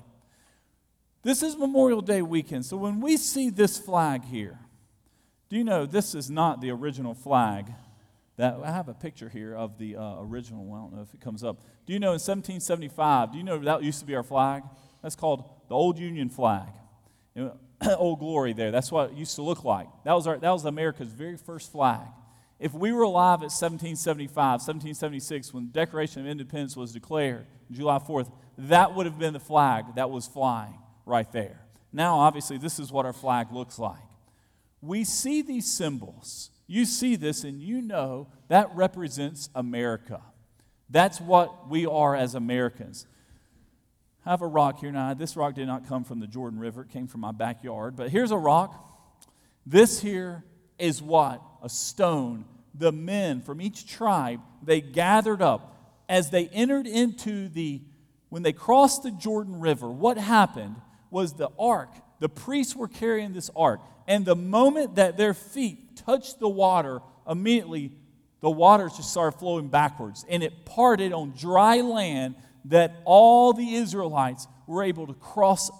This 1.22 1.42
is 1.42 1.56
Memorial 1.56 2.02
Day 2.02 2.20
weekend, 2.20 2.66
so 2.66 2.76
when 2.76 3.00
we 3.00 3.16
see 3.16 3.50
this 3.50 3.78
flag 3.78 4.24
here, 4.24 4.58
do 5.48 5.56
you 5.56 5.64
know 5.64 5.86
this 5.86 6.14
is 6.14 6.30
not 6.30 6.60
the 6.60 6.70
original 6.70 7.14
flag? 7.14 7.72
That 8.36 8.58
I 8.64 8.72
have 8.72 8.88
a 8.88 8.94
picture 8.94 9.28
here 9.28 9.54
of 9.54 9.78
the 9.78 9.96
uh, 9.96 10.16
original. 10.18 10.72
I 10.72 10.78
don't 10.78 10.94
know 10.96 11.02
if 11.02 11.14
it 11.14 11.20
comes 11.20 11.44
up. 11.44 11.60
Do 11.86 11.92
you 11.92 12.00
know 12.00 12.08
in 12.08 12.14
1775? 12.14 13.30
Do 13.30 13.38
you 13.38 13.44
know 13.44 13.58
that 13.58 13.82
used 13.84 14.00
to 14.00 14.06
be 14.06 14.16
our 14.16 14.24
flag? 14.24 14.64
That's 15.02 15.14
called 15.14 15.44
the 15.68 15.74
Old 15.74 15.98
Union 15.98 16.28
flag. 16.28 16.68
Old 17.96 18.18
Glory 18.18 18.52
there. 18.52 18.72
That's 18.72 18.90
what 18.90 19.12
it 19.12 19.16
used 19.16 19.36
to 19.36 19.42
look 19.42 19.64
like. 19.64 19.86
That 20.04 20.14
was, 20.14 20.26
our, 20.26 20.36
that 20.38 20.50
was 20.50 20.64
America's 20.64 21.08
very 21.08 21.36
first 21.36 21.70
flag. 21.70 22.06
If 22.58 22.72
we 22.72 22.92
were 22.92 23.02
alive 23.02 23.40
at 23.40 23.50
1775, 23.50 24.34
1776, 24.36 25.52
when 25.52 25.66
the 25.66 25.72
Declaration 25.72 26.22
of 26.22 26.28
Independence 26.28 26.76
was 26.76 26.92
declared, 26.92 27.46
July 27.70 27.98
4th, 27.98 28.30
that 28.56 28.94
would 28.94 29.06
have 29.06 29.18
been 29.18 29.32
the 29.32 29.40
flag 29.40 29.96
that 29.96 30.10
was 30.10 30.26
flying 30.26 30.78
right 31.04 31.30
there. 31.32 31.60
Now, 31.92 32.20
obviously, 32.20 32.58
this 32.58 32.78
is 32.78 32.92
what 32.92 33.06
our 33.06 33.12
flag 33.12 33.52
looks 33.52 33.78
like. 33.78 33.98
We 34.80 35.04
see 35.04 35.42
these 35.42 35.66
symbols. 35.66 36.50
You 36.66 36.84
see 36.84 37.16
this, 37.16 37.44
and 37.44 37.60
you 37.60 37.82
know 37.82 38.28
that 38.48 38.74
represents 38.74 39.48
America. 39.54 40.22
That's 40.90 41.20
what 41.20 41.68
we 41.68 41.86
are 41.86 42.14
as 42.14 42.34
Americans. 42.34 43.06
I 44.24 44.30
have 44.30 44.42
a 44.42 44.46
rock 44.46 44.80
here 44.80 44.92
now. 44.92 45.12
This 45.14 45.36
rock 45.36 45.54
did 45.54 45.66
not 45.66 45.88
come 45.88 46.04
from 46.04 46.20
the 46.20 46.26
Jordan 46.26 46.58
River, 46.58 46.82
it 46.82 46.90
came 46.90 47.06
from 47.08 47.20
my 47.20 47.32
backyard. 47.32 47.96
But 47.96 48.10
here's 48.10 48.30
a 48.30 48.38
rock. 48.38 48.80
This 49.66 50.00
here 50.00 50.44
is 50.78 51.00
what? 51.02 51.42
A 51.62 51.68
stone. 51.68 52.44
The 52.74 52.92
men 52.92 53.40
from 53.40 53.60
each 53.60 53.86
tribe, 53.86 54.40
they 54.62 54.80
gathered 54.80 55.42
up 55.42 55.74
as 56.08 56.30
they 56.30 56.48
entered 56.48 56.86
into 56.86 57.48
the, 57.48 57.80
when 58.28 58.42
they 58.42 58.52
crossed 58.52 59.02
the 59.02 59.10
Jordan 59.10 59.60
River, 59.60 59.90
what 59.90 60.18
happened 60.18 60.76
was 61.10 61.34
the 61.34 61.50
ark, 61.58 61.90
the 62.20 62.28
priests 62.28 62.74
were 62.74 62.88
carrying 62.88 63.32
this 63.32 63.50
ark. 63.54 63.80
And 64.06 64.24
the 64.24 64.36
moment 64.36 64.96
that 64.96 65.16
their 65.16 65.34
feet 65.34 65.96
touched 65.96 66.40
the 66.40 66.48
water, 66.48 67.00
immediately 67.28 67.92
the 68.40 68.50
waters 68.50 68.96
just 68.96 69.10
started 69.10 69.38
flowing 69.38 69.68
backwards. 69.68 70.26
And 70.28 70.42
it 70.42 70.66
parted 70.66 71.12
on 71.12 71.32
dry 71.38 71.80
land 71.80 72.34
that 72.66 72.96
all 73.04 73.52
the 73.52 73.74
Israelites 73.74 74.46
were 74.66 74.82
able 74.82 75.06
to 75.06 75.14
cross 75.14 75.70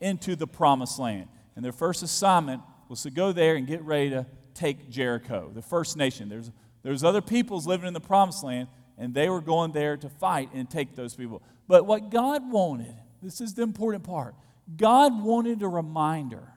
into 0.00 0.36
the 0.36 0.46
promised 0.46 0.98
land. 0.98 1.28
And 1.56 1.64
their 1.64 1.72
first 1.72 2.02
assignment 2.02 2.62
was 2.88 3.02
to 3.02 3.10
go 3.10 3.32
there 3.32 3.56
and 3.56 3.66
get 3.66 3.82
ready 3.82 4.10
to 4.10 4.26
take 4.54 4.90
Jericho, 4.90 5.50
the 5.54 5.62
first 5.62 5.96
nation. 5.96 6.28
There's, 6.28 6.50
there's 6.82 7.04
other 7.04 7.20
peoples 7.20 7.66
living 7.66 7.86
in 7.86 7.94
the 7.94 8.00
promised 8.00 8.44
land, 8.44 8.68
and 8.98 9.14
they 9.14 9.28
were 9.28 9.40
going 9.40 9.72
there 9.72 9.96
to 9.96 10.08
fight 10.08 10.50
and 10.54 10.68
take 10.68 10.94
those 10.94 11.14
people. 11.14 11.42
But 11.68 11.86
what 11.86 12.10
God 12.10 12.50
wanted, 12.50 12.94
this 13.22 13.40
is 13.40 13.54
the 13.54 13.62
important 13.62 14.04
part, 14.04 14.34
God 14.76 15.22
wanted 15.22 15.62
a 15.62 15.68
reminder 15.68 16.52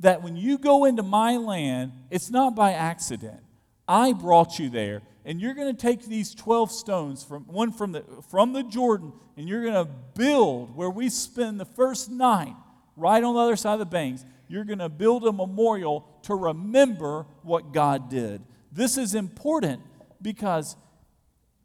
that 0.00 0.22
when 0.22 0.36
you 0.36 0.58
go 0.58 0.84
into 0.84 1.02
my 1.02 1.36
land, 1.36 1.92
it's 2.10 2.30
not 2.30 2.54
by 2.54 2.72
accident. 2.72 3.40
I 3.86 4.12
brought 4.12 4.58
you 4.58 4.70
there 4.70 5.02
and 5.24 5.40
you're 5.40 5.54
going 5.54 5.74
to 5.74 5.80
take 5.80 6.04
these 6.04 6.34
12 6.34 6.70
stones 6.70 7.22
from 7.22 7.44
one 7.44 7.72
from 7.72 7.92
the 7.92 8.04
from 8.30 8.52
the 8.52 8.62
Jordan 8.62 9.12
and 9.36 9.48
you're 9.48 9.62
going 9.62 9.86
to 9.86 9.90
build 10.14 10.74
where 10.76 10.90
we 10.90 11.08
spend 11.08 11.58
the 11.58 11.64
first 11.64 12.10
night 12.10 12.54
right 12.96 13.22
on 13.22 13.34
the 13.34 13.40
other 13.40 13.56
side 13.56 13.74
of 13.74 13.78
the 13.80 13.86
banks 13.86 14.24
you're 14.48 14.64
going 14.64 14.78
to 14.78 14.88
build 14.88 15.26
a 15.26 15.32
memorial 15.32 16.06
to 16.22 16.34
remember 16.34 17.26
what 17.42 17.72
God 17.72 18.10
did. 18.10 18.42
This 18.70 18.98
is 18.98 19.14
important 19.14 19.82
because 20.20 20.76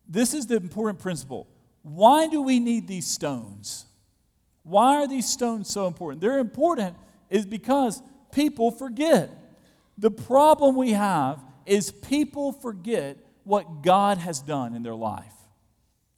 this 0.07 0.33
is 0.33 0.48
the 0.48 0.55
important 0.55 1.00
principle. 1.00 1.48
Why 1.81 2.27
do 2.27 2.41
we 2.41 2.59
need 2.59 2.88
these 2.88 3.07
stones? 3.07 3.86
Why 4.63 4.98
are 4.98 5.07
these 5.07 5.27
stones 5.27 5.69
so 5.69 5.88
important? 5.88 6.21
They're 6.21 6.39
important 6.39 6.95
is 7.29 7.45
because 7.45 8.01
people 8.31 8.71
forget. 8.71 9.29
The 9.98 10.12
problem 10.12 10.75
we 10.75 10.91
have 10.91 11.43
is 11.65 11.91
people 11.91 12.51
forget 12.51 13.17
what 13.43 13.83
God 13.83 14.17
has 14.17 14.41
done 14.41 14.75
in 14.75 14.83
their 14.83 14.95
life. 14.95 15.33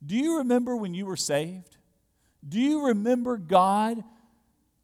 Do 0.06 0.15
you 0.15 0.38
remember 0.38 0.75
when 0.75 0.94
you 0.94 1.06
were 1.06 1.18
saved? 1.18 1.77
Do 2.48 2.60
you 2.60 2.88
remember 2.88 3.38
God 3.38 4.03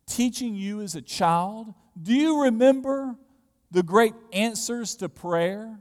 teaching 0.07 0.55
you 0.55 0.81
as 0.81 0.95
a 0.95 1.01
child? 1.01 1.73
Do 2.01 2.13
you 2.13 2.43
remember 2.43 3.15
the 3.71 3.83
great 3.83 4.13
answers 4.33 4.95
to 4.97 5.09
prayer? 5.09 5.79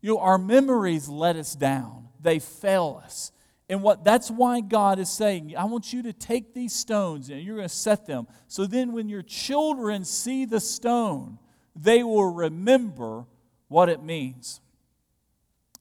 You 0.00 0.14
know, 0.14 0.18
our 0.18 0.38
memories 0.38 1.08
let 1.08 1.36
us 1.36 1.54
down. 1.54 2.08
They 2.20 2.38
fail 2.38 3.00
us. 3.02 3.32
And 3.68 3.82
what 3.82 4.04
that's 4.04 4.30
why 4.30 4.60
God 4.60 4.98
is 4.98 5.10
saying, 5.10 5.56
I 5.56 5.64
want 5.64 5.92
you 5.92 6.02
to 6.04 6.12
take 6.12 6.54
these 6.54 6.72
stones 6.72 7.30
and 7.30 7.40
you're 7.40 7.56
going 7.56 7.68
to 7.68 7.74
set 7.74 8.06
them. 8.06 8.28
So 8.46 8.66
then 8.66 8.92
when 8.92 9.08
your 9.08 9.22
children 9.22 10.04
see 10.04 10.44
the 10.44 10.60
stone, 10.60 11.38
they 11.74 12.02
will 12.04 12.32
remember 12.32 13.26
what 13.68 13.88
it 13.88 14.02
means 14.02 14.60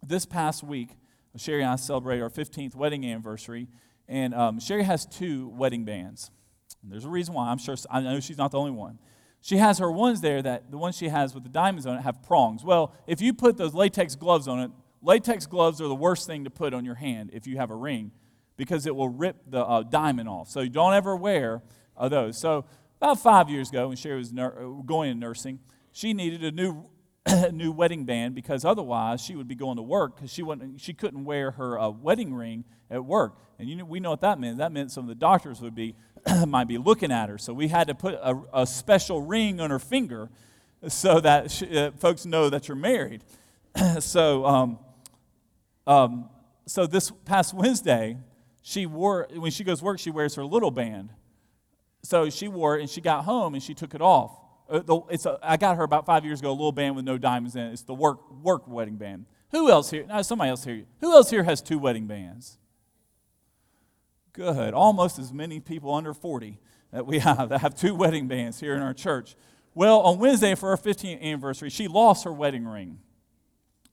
this 0.07 0.25
past 0.25 0.63
week, 0.63 0.89
Sherry 1.37 1.61
and 1.61 1.71
I 1.71 1.75
celebrated 1.75 2.23
our 2.23 2.29
15th 2.29 2.75
wedding 2.75 3.05
anniversary, 3.05 3.67
and 4.07 4.33
um, 4.33 4.59
Sherry 4.59 4.83
has 4.83 5.05
two 5.05 5.49
wedding 5.49 5.85
bands. 5.85 6.31
And 6.85 6.93
there's 6.93 7.05
a 7.05 7.09
reason 7.09 7.33
why. 7.33 7.49
I'm 7.49 7.57
sure 7.57 7.75
I 7.89 7.99
know 7.99 8.19
she's 8.19 8.37
not 8.37 8.51
the 8.51 8.59
only 8.59 8.71
one. 8.71 8.99
She 9.41 9.57
has 9.57 9.79
her 9.79 9.91
ones 9.91 10.21
there 10.21 10.39
that 10.43 10.69
the 10.69 10.77
ones 10.77 10.95
she 10.95 11.09
has 11.09 11.33
with 11.33 11.41
the 11.41 11.49
diamonds 11.49 11.87
on 11.87 11.97
it 11.97 12.01
have 12.01 12.21
prongs. 12.21 12.63
Well, 12.63 12.93
if 13.07 13.21
you 13.21 13.33
put 13.33 13.57
those 13.57 13.73
latex 13.73 14.15
gloves 14.15 14.47
on 14.47 14.59
it, 14.59 14.71
latex 15.01 15.47
gloves 15.47 15.81
are 15.81 15.87
the 15.87 15.95
worst 15.95 16.27
thing 16.27 16.43
to 16.43 16.51
put 16.51 16.75
on 16.75 16.85
your 16.85 16.95
hand 16.95 17.31
if 17.33 17.47
you 17.47 17.57
have 17.57 17.71
a 17.71 17.75
ring 17.75 18.11
because 18.55 18.85
it 18.85 18.95
will 18.95 19.09
rip 19.09 19.37
the 19.47 19.65
uh, 19.65 19.81
diamond 19.81 20.29
off. 20.29 20.49
So 20.49 20.61
you 20.61 20.69
don't 20.69 20.93
ever 20.93 21.15
wear 21.15 21.63
uh, 21.97 22.07
those. 22.07 22.37
So 22.37 22.65
about 23.01 23.19
five 23.19 23.49
years 23.49 23.69
ago, 23.69 23.87
when 23.87 23.97
Sherry 23.97 24.17
was 24.17 24.31
nur- 24.31 24.83
going 24.85 25.11
in 25.11 25.19
nursing, 25.19 25.59
she 25.91 26.13
needed 26.13 26.43
a 26.43 26.51
new 26.51 26.85
new 27.51 27.71
wedding 27.71 28.05
band 28.05 28.35
because 28.35 28.63
otherwise 28.63 29.21
she 29.21 29.35
would 29.35 29.47
be 29.47 29.55
going 29.55 29.77
to 29.77 29.81
work 29.81 30.15
because 30.15 30.31
she, 30.31 30.43
wouldn't, 30.43 30.79
she 30.79 30.93
couldn't 30.93 31.25
wear 31.25 31.51
her 31.51 31.79
uh, 31.79 31.89
wedding 31.89 32.33
ring 32.33 32.63
at 32.89 33.03
work. 33.03 33.37
And 33.57 33.69
you 33.69 33.75
know, 33.75 33.85
we 33.85 33.99
know 33.99 34.11
what 34.11 34.21
that 34.21 34.39
meant. 34.39 34.57
That 34.59 34.71
meant 34.71 34.91
some 34.91 35.05
of 35.05 35.07
the 35.07 35.15
doctors 35.15 35.61
would 35.61 35.75
be, 35.75 35.95
might 36.47 36.67
be 36.67 36.77
looking 36.77 37.11
at 37.11 37.29
her. 37.29 37.37
So 37.37 37.53
we 37.53 37.67
had 37.67 37.87
to 37.87 37.95
put 37.95 38.15
a, 38.15 38.39
a 38.53 38.67
special 38.67 39.21
ring 39.21 39.59
on 39.59 39.71
her 39.71 39.79
finger 39.79 40.29
so 40.87 41.19
that 41.19 41.51
she, 41.51 41.77
uh, 41.77 41.91
folks 41.97 42.25
know 42.25 42.49
that 42.49 42.67
you're 42.67 42.77
married. 42.77 43.23
so, 43.99 44.45
um, 44.45 44.79
um, 45.87 46.29
so 46.67 46.85
this 46.85 47.11
past 47.25 47.53
Wednesday, 47.53 48.17
she 48.61 48.85
wore, 48.85 49.27
when 49.35 49.51
she 49.51 49.63
goes 49.63 49.79
to 49.79 49.85
work, 49.85 49.99
she 49.99 50.11
wears 50.11 50.35
her 50.35 50.45
little 50.45 50.71
band. 50.71 51.09
So 52.03 52.29
she 52.29 52.47
wore 52.47 52.77
it 52.77 52.81
and 52.81 52.89
she 52.89 53.01
got 53.01 53.25
home 53.25 53.55
and 53.55 53.63
she 53.63 53.73
took 53.73 53.95
it 53.95 54.01
off. 54.01 54.31
Uh, 54.69 54.99
it's 55.09 55.25
a, 55.25 55.37
I 55.43 55.57
got 55.57 55.77
her 55.77 55.83
about 55.83 56.05
five 56.05 56.25
years 56.25 56.39
ago, 56.39 56.49
a 56.49 56.51
little 56.51 56.71
band 56.71 56.95
with 56.95 57.05
no 57.05 57.17
diamonds 57.17 57.55
in 57.55 57.63
it. 57.63 57.73
It's 57.73 57.83
the 57.83 57.93
work, 57.93 58.31
work 58.43 58.67
wedding 58.67 58.95
band. 58.95 59.25
Who 59.51 59.69
else 59.69 59.91
here? 59.91 60.05
No, 60.07 60.21
somebody 60.21 60.49
else 60.49 60.63
here. 60.63 60.85
Who 61.01 61.13
else 61.13 61.29
here 61.29 61.43
has 61.43 61.61
two 61.61 61.77
wedding 61.77 62.07
bands? 62.07 62.57
Good. 64.33 64.73
Almost 64.73 65.19
as 65.19 65.31
many 65.31 65.59
people 65.59 65.93
under 65.93 66.13
40 66.13 66.59
that 66.91 67.05
we 67.05 67.19
have 67.19 67.49
that 67.49 67.61
have 67.61 67.75
two 67.75 67.95
wedding 67.95 68.27
bands 68.27 68.59
here 68.59 68.75
in 68.75 68.81
our 68.81 68.93
church. 68.93 69.35
Well, 69.73 69.99
on 70.01 70.19
Wednesday 70.19 70.55
for 70.55 70.69
our 70.69 70.77
15th 70.77 71.21
anniversary, 71.21 71.69
she 71.69 71.87
lost 71.87 72.23
her 72.23 72.33
wedding 72.33 72.65
ring. 72.65 72.99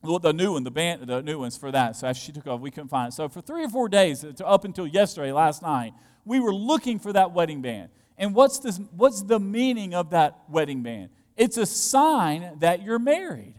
The 0.03 0.33
new 0.33 0.55
one, 0.55 0.65
the 0.65 0.71
band, 0.71 1.07
the 1.07 1.23
new 1.23 1.39
ones 1.39 1.57
for 1.57 1.71
that. 1.71 1.95
So 1.95 2.09
as 2.09 2.17
she 2.17 2.33
took 2.33 2.47
off, 2.49 2.61
we 2.61 2.73
couldn't 2.73 2.89
find 2.89 3.13
it. 3.13 3.15
So 3.15 3.29
for 3.29 3.41
three 3.41 3.65
or 3.65 3.69
four 3.69 3.89
days, 3.89 4.25
up 4.45 4.65
until 4.65 4.87
yesterday, 4.87 5.31
last 5.31 5.63
night, 5.63 5.93
we 6.25 6.41
were 6.41 6.55
looking 6.55 6.99
for 6.99 7.13
that 7.13 7.33
wedding 7.33 7.63
band. 7.63 7.91
And 8.19 8.35
what's, 8.35 8.59
this, 8.59 8.81
what's 8.97 9.23
the 9.23 9.41
meaning 9.41 9.95
of 9.95 10.11
that 10.11 10.39
wedding 10.49 10.83
band? 10.83 11.11
It's 11.37 11.57
a 11.57 11.67
sign 11.67 12.59
that 12.59 12.83
you're 12.83 12.99
married. 12.99 13.55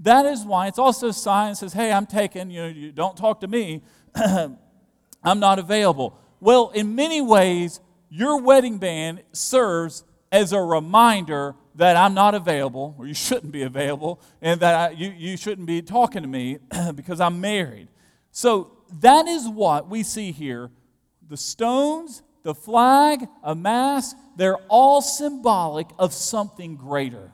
That 0.00 0.26
is 0.26 0.44
why 0.44 0.66
it's 0.66 0.78
also 0.78 1.08
a 1.08 1.12
sign 1.12 1.52
that 1.52 1.56
says, 1.56 1.72
hey, 1.72 1.92
I'm 1.92 2.06
taken, 2.06 2.50
you 2.50 2.62
know, 2.62 2.68
you 2.68 2.92
don't 2.92 3.16
talk 3.16 3.40
to 3.40 3.48
me. 3.48 3.82
I'm 4.14 5.40
not 5.40 5.58
available. 5.58 6.18
Well, 6.40 6.70
in 6.70 6.94
many 6.94 7.20
ways, 7.20 7.80
your 8.08 8.40
wedding 8.40 8.78
band 8.78 9.22
serves 9.32 10.04
as 10.32 10.52
a 10.52 10.60
reminder 10.60 11.54
that 11.74 11.96
I'm 11.96 12.14
not 12.14 12.34
available, 12.34 12.94
or 12.98 13.06
you 13.06 13.14
shouldn't 13.14 13.52
be 13.52 13.62
available, 13.62 14.20
and 14.40 14.60
that 14.60 14.74
I, 14.74 14.90
you, 14.94 15.10
you 15.10 15.36
shouldn't 15.36 15.66
be 15.66 15.82
talking 15.82 16.22
to 16.22 16.28
me 16.28 16.58
because 16.94 17.20
I'm 17.20 17.40
married. 17.40 17.88
So 18.32 18.78
that 19.00 19.26
is 19.26 19.48
what 19.48 19.88
we 19.88 20.02
see 20.02 20.32
here. 20.32 20.70
The 21.28 21.36
stones 21.36 22.22
the 22.42 22.54
flag, 22.54 23.26
a 23.42 23.54
mask, 23.54 24.16
they're 24.36 24.58
all 24.68 25.02
symbolic 25.02 25.88
of 25.98 26.12
something 26.12 26.76
greater. 26.76 27.32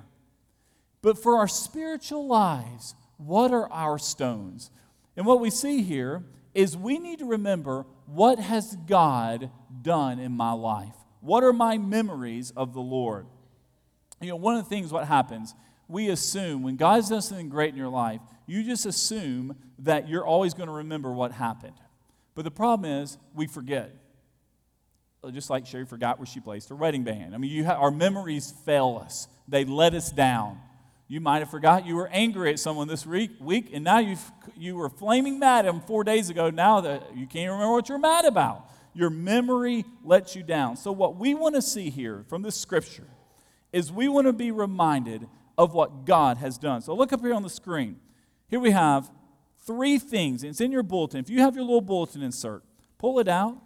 But 1.03 1.23
for 1.23 1.37
our 1.37 1.49
spiritual 1.49 2.27
lives, 2.27 2.95
what 3.17 3.53
are 3.53 3.71
our 3.71 3.99
stones? 3.99 4.71
And 5.17 5.25
what 5.25 5.41
we 5.41 5.51
see 5.51 5.83
here 5.83 6.25
is 6.55 6.77
we 6.77 6.99
need 6.99 7.21
to 7.21 7.27
remember 7.27 7.87
what 8.07 8.39
has 8.39 8.77
God 8.87 9.51
done 9.83 10.19
in 10.19 10.33
my 10.33 10.53
life? 10.53 10.95
What 11.21 11.45
are 11.45 11.53
my 11.53 11.79
memories 11.79 12.53
of 12.57 12.73
the 12.75 12.81
Lord? 12.81 13.27
You 14.21 14.31
know, 14.31 14.37
one 14.37 14.57
of 14.57 14.65
the 14.65 14.69
things 14.69 14.93
what 14.93 15.07
happens 15.07 15.55
we 15.89 16.09
assume 16.09 16.63
when 16.63 16.77
God's 16.77 17.09
done 17.09 17.23
something 17.23 17.49
great 17.49 17.71
in 17.71 17.77
your 17.77 17.89
life, 17.89 18.21
you 18.47 18.65
just 18.65 18.87
assume 18.87 19.57
that 19.81 20.09
you're 20.09 20.25
always 20.25 20.55
going 20.55 20.69
to 20.69 20.75
remember 20.75 21.13
what 21.13 21.33
happened. 21.33 21.77
But 22.35 22.45
the 22.45 22.51
problem 22.51 22.91
is, 23.03 23.19
we 23.35 23.47
forget. 23.47 23.95
Uh, 25.27 25.31
just 25.33 25.51
like 25.51 25.67
Sherry 25.67 25.85
forgot 25.85 26.19
where 26.19 26.27
she 26.27 26.39
placed 26.39 26.69
her 26.69 26.77
wedding 26.77 27.03
band. 27.03 27.35
I 27.35 27.39
mean, 27.39 27.65
ha- 27.65 27.75
our 27.75 27.91
memories 27.91 28.53
fail 28.65 29.03
us, 29.05 29.27
they 29.49 29.65
let 29.65 29.93
us 29.95 30.13
down. 30.13 30.61
You 31.09 31.21
might 31.21 31.39
have 31.39 31.51
forgot 31.51 31.87
you 31.87 31.97
were 31.97 32.09
angry 32.09 32.51
at 32.51 32.59
someone 32.59 32.89
this 32.89 33.07
week, 33.07 33.31
week 33.41 33.71
and 33.73 33.85
now 33.85 33.99
you 33.99 34.17
you 34.57 34.77
were 34.77 34.89
flaming 34.89 35.39
mad 35.39 35.67
at 35.67 35.73
them 35.73 35.81
four 35.81 36.05
days 36.05 36.31
ago. 36.31 36.51
Now 36.51 36.81
that 36.81 37.17
you 37.17 37.27
can't 37.27 37.51
remember 37.51 37.73
what 37.73 37.89
you're 37.89 37.99
mad 37.99 38.25
about. 38.25 38.69
Your 38.95 39.11
memory 39.11 39.85
lets 40.05 40.35
you 40.35 40.43
down. 40.43 40.77
So, 40.77 40.91
what 40.93 41.17
we 41.17 41.35
want 41.35 41.55
to 41.55 41.63
see 41.63 41.91
here 41.91 42.25
from 42.29 42.43
this 42.43 42.57
scripture 42.57 43.07
is 43.73 43.93
we 43.93 44.09
want 44.09 44.27
to 44.27 44.33
be 44.33 44.51
reminded 44.51 45.29
of 45.59 45.75
what 45.75 46.07
God 46.07 46.39
has 46.39 46.57
done. 46.57 46.83
So, 46.83 46.95
look 46.95 47.13
up 47.13 47.21
here 47.21 47.35
on 47.35 47.43
the 47.43 47.51
screen. 47.51 47.97
Here 48.49 48.61
we 48.61 48.71
have 48.71 49.11
three 49.65 49.99
things. 49.99 50.43
It's 50.43 50.61
in 50.61 50.73
your 50.73 50.83
bulletin. 50.83 51.21
If 51.21 51.31
you 51.31 51.41
have 51.41 51.55
your 51.55 51.65
little 51.65 51.81
bulletin 51.81 52.23
insert, 52.23 52.63
pull 52.99 53.19
it 53.21 53.29
out. 53.29 53.66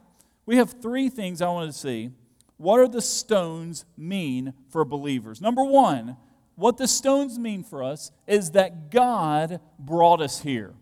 We 0.51 0.57
have 0.57 0.83
three 0.83 1.09
things 1.09 1.41
I 1.41 1.49
want 1.49 1.73
to 1.73 1.79
see. 1.79 2.11
What 2.57 2.81
are 2.81 2.89
the 2.89 3.01
stones 3.01 3.85
mean 3.97 4.53
for 4.69 4.85
believers? 4.85 5.41
Number 5.41 5.63
one, 5.63 6.17
what 6.57 6.77
the 6.77 6.89
stones 6.89 7.39
mean 7.39 7.63
for 7.63 7.85
us 7.85 8.11
is 8.27 8.51
that 8.51 8.91
God 8.91 9.61
brought 9.79 10.21
us 10.21 10.41
here. 10.41 10.75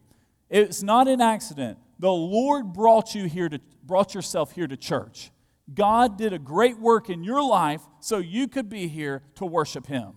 It's 0.48 0.82
not 0.82 1.06
an 1.06 1.20
accident. 1.20 1.76
The 1.98 2.10
Lord 2.10 2.72
brought 2.72 3.14
you 3.14 3.26
here 3.26 3.50
to 3.50 3.60
brought 3.84 4.14
yourself 4.14 4.52
here 4.52 4.66
to 4.66 4.76
church. 4.78 5.32
God 5.74 6.16
did 6.16 6.32
a 6.32 6.38
great 6.38 6.78
work 6.78 7.10
in 7.10 7.22
your 7.22 7.42
life 7.42 7.82
so 8.00 8.16
you 8.16 8.48
could 8.48 8.70
be 8.70 8.88
here 8.88 9.22
to 9.34 9.44
worship 9.44 9.86
him. 9.86 10.14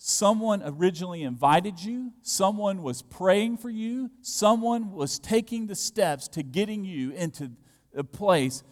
Someone 0.00 0.62
originally 0.64 1.24
invited 1.24 1.82
you, 1.82 2.12
someone 2.22 2.82
was 2.84 3.02
praying 3.02 3.56
for 3.56 3.68
you, 3.68 4.10
someone 4.22 4.92
was 4.92 5.18
taking 5.18 5.66
the 5.66 5.74
steps 5.74 6.28
to 6.28 6.44
getting 6.44 6.84
you 6.84 7.10
into 7.10 7.50
a 7.96 8.04
place, 8.04 8.62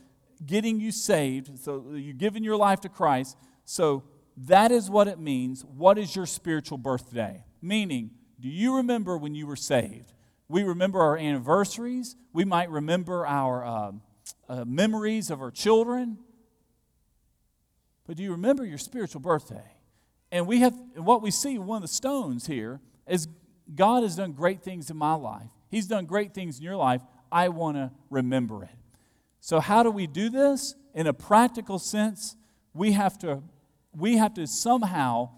getting 0.47 0.79
you 0.79 0.93
saved. 0.93 1.59
So 1.59 1.95
you're 1.95 2.15
giving 2.15 2.45
your 2.45 2.57
life 2.57 2.81
to 2.83 2.89
Christ. 2.89 3.37
So 3.65 4.05
that 4.37 4.71
is 4.71 4.89
what 4.89 5.09
it 5.09 5.19
means. 5.19 5.65
What 5.65 5.99
is 5.99 6.15
your 6.15 6.27
spiritual 6.27 6.79
birthday? 6.79 7.45
Meaning, 7.61 8.13
do 8.39 8.49
you 8.49 8.77
remember 8.77 9.19
when 9.19 9.35
you 9.35 9.49
were 9.49 9.57
saved? 9.57 10.13
We 10.49 10.63
remember 10.63 11.01
our 11.01 11.19
anniversaries. 11.19 12.15
We 12.33 12.45
might 12.45 12.71
remember 12.71 13.27
our 13.27 13.65
uh, 13.65 13.93
uh, 14.49 14.65
memories 14.65 15.31
of 15.33 15.41
our 15.41 15.51
children. 15.51 16.19
But 18.07 18.17
do 18.17 18.23
you 18.23 18.31
remember 18.31 18.65
your 18.65 18.79
spiritual 18.79 19.23
birthday? 19.23 19.76
And 20.31 20.47
we 20.47 20.61
have 20.61 20.75
what 20.97 21.23
we 21.23 21.31
see 21.31 21.59
one 21.59 21.77
of 21.77 21.83
the 21.83 21.95
stones 21.95 22.47
here 22.47 22.81
is 23.07 23.29
God 23.75 24.03
has 24.03 24.17
done 24.17 24.33
great 24.33 24.63
things 24.63 24.91
in 24.91 24.97
my 24.97 25.15
life. 25.15 25.51
He's 25.69 25.87
done 25.87 26.07
great 26.07 26.35
things 26.35 26.59
in 26.59 26.65
your 26.65 26.77
life. 26.77 27.03
I 27.31 27.49
want 27.49 27.77
to 27.77 27.91
remember 28.11 28.65
it. 28.65 28.71
So 29.41 29.61
how 29.61 29.83
do 29.83 29.91
we 29.91 30.07
do 30.07 30.29
this? 30.29 30.75
In 30.95 31.07
a 31.07 31.13
practical 31.13 31.79
sense, 31.79 32.37
we 32.75 32.93
have 32.93 33.19
to 33.19 33.43
we 33.97 34.17
have 34.19 34.35
to 34.35 34.47
somehow, 34.47 35.31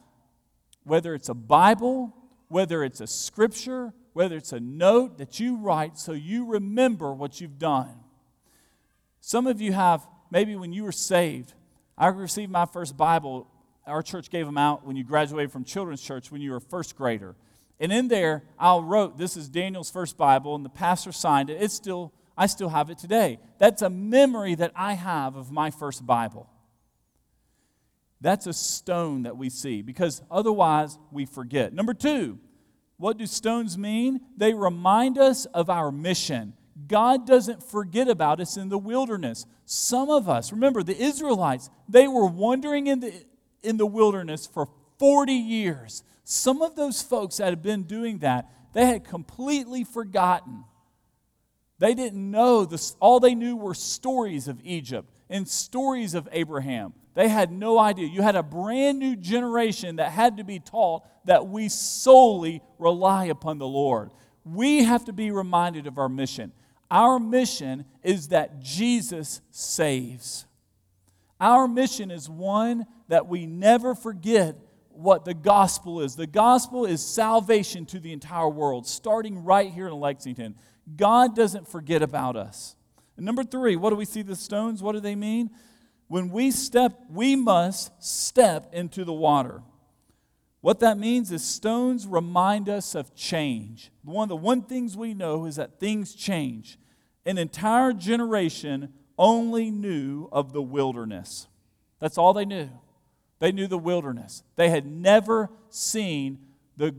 whether 0.84 1.14
it's 1.14 1.28
a 1.28 1.34
Bible, 1.34 2.14
whether 2.48 2.82
it's 2.82 3.00
a 3.00 3.06
scripture, 3.06 3.92
whether 4.14 4.36
it's 4.36 4.52
a 4.52 4.60
note 4.60 5.18
that 5.18 5.38
you 5.38 5.56
write 5.56 5.96
so 5.96 6.12
you 6.12 6.44
remember 6.44 7.12
what 7.12 7.40
you've 7.40 7.58
done. 7.58 7.94
Some 9.20 9.46
of 9.46 9.60
you 9.60 9.72
have, 9.72 10.06
maybe 10.30 10.56
when 10.56 10.72
you 10.72 10.84
were 10.84 10.92
saved, 10.92 11.54
I 11.96 12.08
received 12.08 12.50
my 12.50 12.66
first 12.66 12.96
Bible. 12.96 13.46
Our 13.88 14.02
church 14.02 14.30
gave 14.30 14.46
them 14.46 14.58
out 14.58 14.86
when 14.86 14.96
you 14.96 15.04
graduated 15.04 15.50
from 15.50 15.64
children's 15.64 16.02
church 16.02 16.30
when 16.30 16.40
you 16.40 16.50
were 16.50 16.58
a 16.58 16.60
first 16.60 16.96
grader. 16.96 17.34
And 17.80 17.92
in 17.92 18.08
there, 18.08 18.44
I 18.58 18.76
wrote, 18.78 19.18
This 19.18 19.36
is 19.36 19.48
Daniel's 19.48 19.90
first 19.90 20.16
Bible, 20.16 20.54
and 20.54 20.64
the 20.64 20.70
pastor 20.70 21.12
signed 21.12 21.50
it. 21.50 21.62
It's 21.62 21.74
still, 21.74 22.12
I 22.36 22.46
still 22.46 22.68
have 22.68 22.90
it 22.90 22.98
today. 22.98 23.38
That's 23.58 23.82
a 23.82 23.90
memory 23.90 24.54
that 24.56 24.72
I 24.74 24.94
have 24.94 25.36
of 25.36 25.50
my 25.50 25.70
first 25.70 26.06
Bible. 26.06 26.48
That's 28.20 28.46
a 28.46 28.52
stone 28.52 29.22
that 29.22 29.36
we 29.36 29.48
see 29.48 29.82
because 29.82 30.22
otherwise 30.30 30.98
we 31.12 31.24
forget. 31.24 31.72
Number 31.72 31.94
two, 31.94 32.38
what 32.96 33.16
do 33.16 33.26
stones 33.26 33.78
mean? 33.78 34.20
They 34.36 34.54
remind 34.54 35.18
us 35.18 35.46
of 35.46 35.70
our 35.70 35.92
mission. 35.92 36.54
God 36.86 37.26
doesn't 37.26 37.62
forget 37.62 38.08
about 38.08 38.40
us 38.40 38.56
in 38.56 38.68
the 38.68 38.78
wilderness. 38.78 39.46
Some 39.64 40.10
of 40.10 40.28
us, 40.28 40.52
remember 40.52 40.82
the 40.82 41.00
Israelites, 41.00 41.70
they 41.88 42.08
were 42.08 42.26
wandering 42.26 42.88
in 42.88 43.00
the, 43.00 43.12
in 43.62 43.76
the 43.76 43.86
wilderness 43.86 44.46
for 44.46 44.68
40 44.98 45.32
years. 45.32 46.02
Some 46.24 46.62
of 46.62 46.76
those 46.76 47.02
folks 47.02 47.38
that 47.38 47.46
had 47.46 47.62
been 47.62 47.84
doing 47.84 48.18
that, 48.18 48.50
they 48.72 48.86
had 48.86 49.04
completely 49.04 49.84
forgotten. 49.84 50.64
They 51.78 51.94
didn't 51.94 52.30
know 52.30 52.64
this, 52.64 52.96
all 53.00 53.20
they 53.20 53.34
knew 53.34 53.56
were 53.56 53.74
stories 53.74 54.48
of 54.48 54.60
Egypt 54.64 55.08
and 55.30 55.46
stories 55.46 56.14
of 56.14 56.28
Abraham. 56.32 56.92
They 57.14 57.28
had 57.28 57.50
no 57.50 57.78
idea. 57.78 58.06
You 58.06 58.22
had 58.22 58.36
a 58.36 58.42
brand 58.42 58.98
new 58.98 59.16
generation 59.16 59.96
that 59.96 60.12
had 60.12 60.36
to 60.36 60.44
be 60.44 60.60
taught 60.60 61.02
that 61.24 61.48
we 61.48 61.68
solely 61.68 62.62
rely 62.78 63.26
upon 63.26 63.58
the 63.58 63.66
Lord. 63.66 64.10
We 64.44 64.84
have 64.84 65.04
to 65.06 65.12
be 65.12 65.30
reminded 65.30 65.86
of 65.86 65.98
our 65.98 66.08
mission. 66.08 66.52
Our 66.90 67.18
mission 67.18 67.84
is 68.02 68.28
that 68.28 68.60
Jesus 68.60 69.40
saves. 69.50 70.46
Our 71.40 71.68
mission 71.68 72.10
is 72.10 72.28
one 72.28 72.86
that 73.08 73.26
we 73.26 73.46
never 73.46 73.94
forget 73.94 74.56
what 74.90 75.24
the 75.24 75.34
gospel 75.34 76.00
is. 76.00 76.16
The 76.16 76.26
gospel 76.26 76.84
is 76.84 77.04
salvation 77.04 77.86
to 77.86 78.00
the 78.00 78.12
entire 78.12 78.48
world, 78.48 78.86
starting 78.86 79.44
right 79.44 79.72
here 79.72 79.88
in 79.88 79.94
Lexington. 79.94 80.56
God 80.96 81.36
doesn't 81.36 81.68
forget 81.68 82.02
about 82.02 82.36
us. 82.36 82.76
And 83.16 83.26
number 83.26 83.44
three, 83.44 83.76
what 83.76 83.90
do 83.90 83.96
we 83.96 84.04
see 84.04 84.22
the 84.22 84.36
stones? 84.36 84.82
What 84.82 84.92
do 84.92 85.00
they 85.00 85.14
mean? 85.14 85.50
when 86.08 86.30
we 86.30 86.50
step, 86.50 86.98
we 87.10 87.36
must 87.36 87.92
step 88.02 88.70
into 88.72 89.04
the 89.04 89.12
water. 89.12 89.62
What 90.60 90.80
that 90.80 90.98
means 90.98 91.30
is 91.30 91.44
stones 91.44 92.06
remind 92.06 92.68
us 92.68 92.94
of 92.94 93.14
change. 93.14 93.92
One 94.02 94.24
of 94.24 94.28
the 94.30 94.36
one 94.36 94.62
things 94.62 94.96
we 94.96 95.14
know 95.14 95.44
is 95.44 95.56
that 95.56 95.78
things 95.78 96.14
change. 96.14 96.78
An 97.24 97.38
entire 97.38 97.92
generation 97.92 98.92
only 99.18 99.70
knew 99.70 100.28
of 100.32 100.52
the 100.52 100.62
wilderness. 100.62 101.46
That's 102.00 102.18
all 102.18 102.32
they 102.32 102.44
knew. 102.44 102.70
They 103.38 103.52
knew 103.52 103.66
the 103.66 103.78
wilderness. 103.78 104.42
They 104.56 104.70
had 104.70 104.86
never 104.86 105.50
seen 105.70 106.38
the 106.76 106.94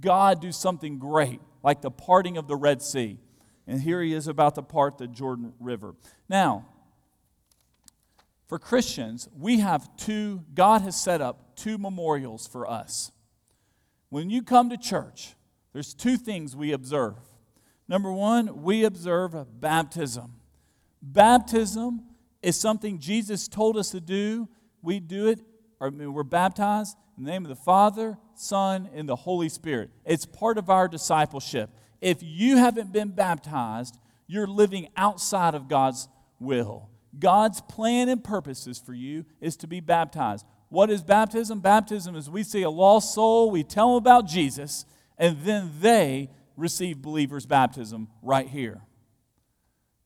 God 0.00 0.40
do 0.40 0.52
something 0.52 0.98
great, 0.98 1.40
like 1.62 1.82
the 1.82 1.90
parting 1.90 2.36
of 2.36 2.46
the 2.48 2.56
Red 2.56 2.82
Sea. 2.82 3.18
And 3.66 3.80
here 3.80 4.00
he 4.00 4.12
is 4.12 4.28
about 4.28 4.54
to 4.54 4.62
part 4.62 4.98
the 4.98 5.06
Jordan 5.06 5.52
River. 5.58 5.94
Now, 6.28 6.66
for 8.46 8.58
Christians, 8.58 9.28
we 9.36 9.58
have 9.58 9.94
two, 9.96 10.44
God 10.54 10.82
has 10.82 11.00
set 11.00 11.20
up 11.20 11.56
two 11.56 11.78
memorials 11.78 12.46
for 12.46 12.70
us. 12.70 13.10
When 14.08 14.30
you 14.30 14.42
come 14.42 14.70
to 14.70 14.76
church, 14.76 15.34
there's 15.72 15.94
two 15.94 16.16
things 16.16 16.54
we 16.54 16.72
observe. 16.72 17.16
Number 17.88 18.12
one, 18.12 18.62
we 18.62 18.84
observe 18.84 19.34
baptism. 19.60 20.34
Baptism 21.02 22.02
is 22.42 22.58
something 22.58 22.98
Jesus 22.98 23.48
told 23.48 23.76
us 23.76 23.90
to 23.90 24.00
do. 24.00 24.48
We 24.80 25.00
do 25.00 25.26
it, 25.26 25.40
or 25.80 25.88
I 25.88 25.90
mean, 25.90 26.12
we're 26.12 26.22
baptized 26.22 26.96
in 27.16 27.24
the 27.24 27.30
name 27.30 27.44
of 27.44 27.48
the 27.48 27.56
Father, 27.56 28.18
Son, 28.34 28.88
and 28.94 29.08
the 29.08 29.16
Holy 29.16 29.48
Spirit. 29.48 29.90
It's 30.04 30.26
part 30.26 30.58
of 30.58 30.70
our 30.70 30.88
discipleship. 30.88 31.70
If 32.00 32.18
you 32.22 32.56
haven't 32.58 32.92
been 32.92 33.10
baptized, 33.10 33.98
you're 34.26 34.46
living 34.46 34.88
outside 34.96 35.54
of 35.54 35.68
God's 35.68 36.08
will. 36.38 36.90
God's 37.18 37.60
plan 37.62 38.08
and 38.08 38.22
purposes 38.22 38.78
for 38.78 38.92
you 38.92 39.24
is 39.40 39.56
to 39.58 39.66
be 39.66 39.80
baptized. 39.80 40.44
What 40.68 40.90
is 40.90 41.02
baptism? 41.02 41.60
Baptism 41.60 42.16
is 42.16 42.28
we 42.28 42.42
see 42.42 42.62
a 42.62 42.70
lost 42.70 43.14
soul, 43.14 43.50
we 43.50 43.62
tell 43.62 43.88
them 43.88 43.96
about 43.96 44.26
Jesus, 44.26 44.84
and 45.16 45.38
then 45.42 45.70
they 45.80 46.30
receive 46.56 47.00
believers' 47.00 47.46
baptism 47.46 48.08
right 48.22 48.48
here. 48.48 48.82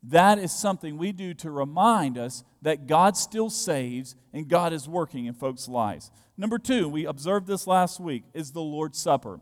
That 0.02 0.38
is 0.38 0.52
something 0.52 0.96
we 0.96 1.12
do 1.12 1.34
to 1.34 1.50
remind 1.50 2.16
us 2.16 2.42
that 2.62 2.86
God 2.86 3.16
still 3.16 3.50
saves 3.50 4.16
and 4.32 4.48
God 4.48 4.72
is 4.72 4.88
working 4.88 5.26
in 5.26 5.34
folks' 5.34 5.68
lives. 5.68 6.10
Number 6.36 6.58
two, 6.58 6.88
we 6.88 7.04
observed 7.04 7.46
this 7.46 7.66
last 7.66 8.00
week, 8.00 8.24
is 8.32 8.52
the 8.52 8.62
Lord's 8.62 8.98
Supper. 8.98 9.40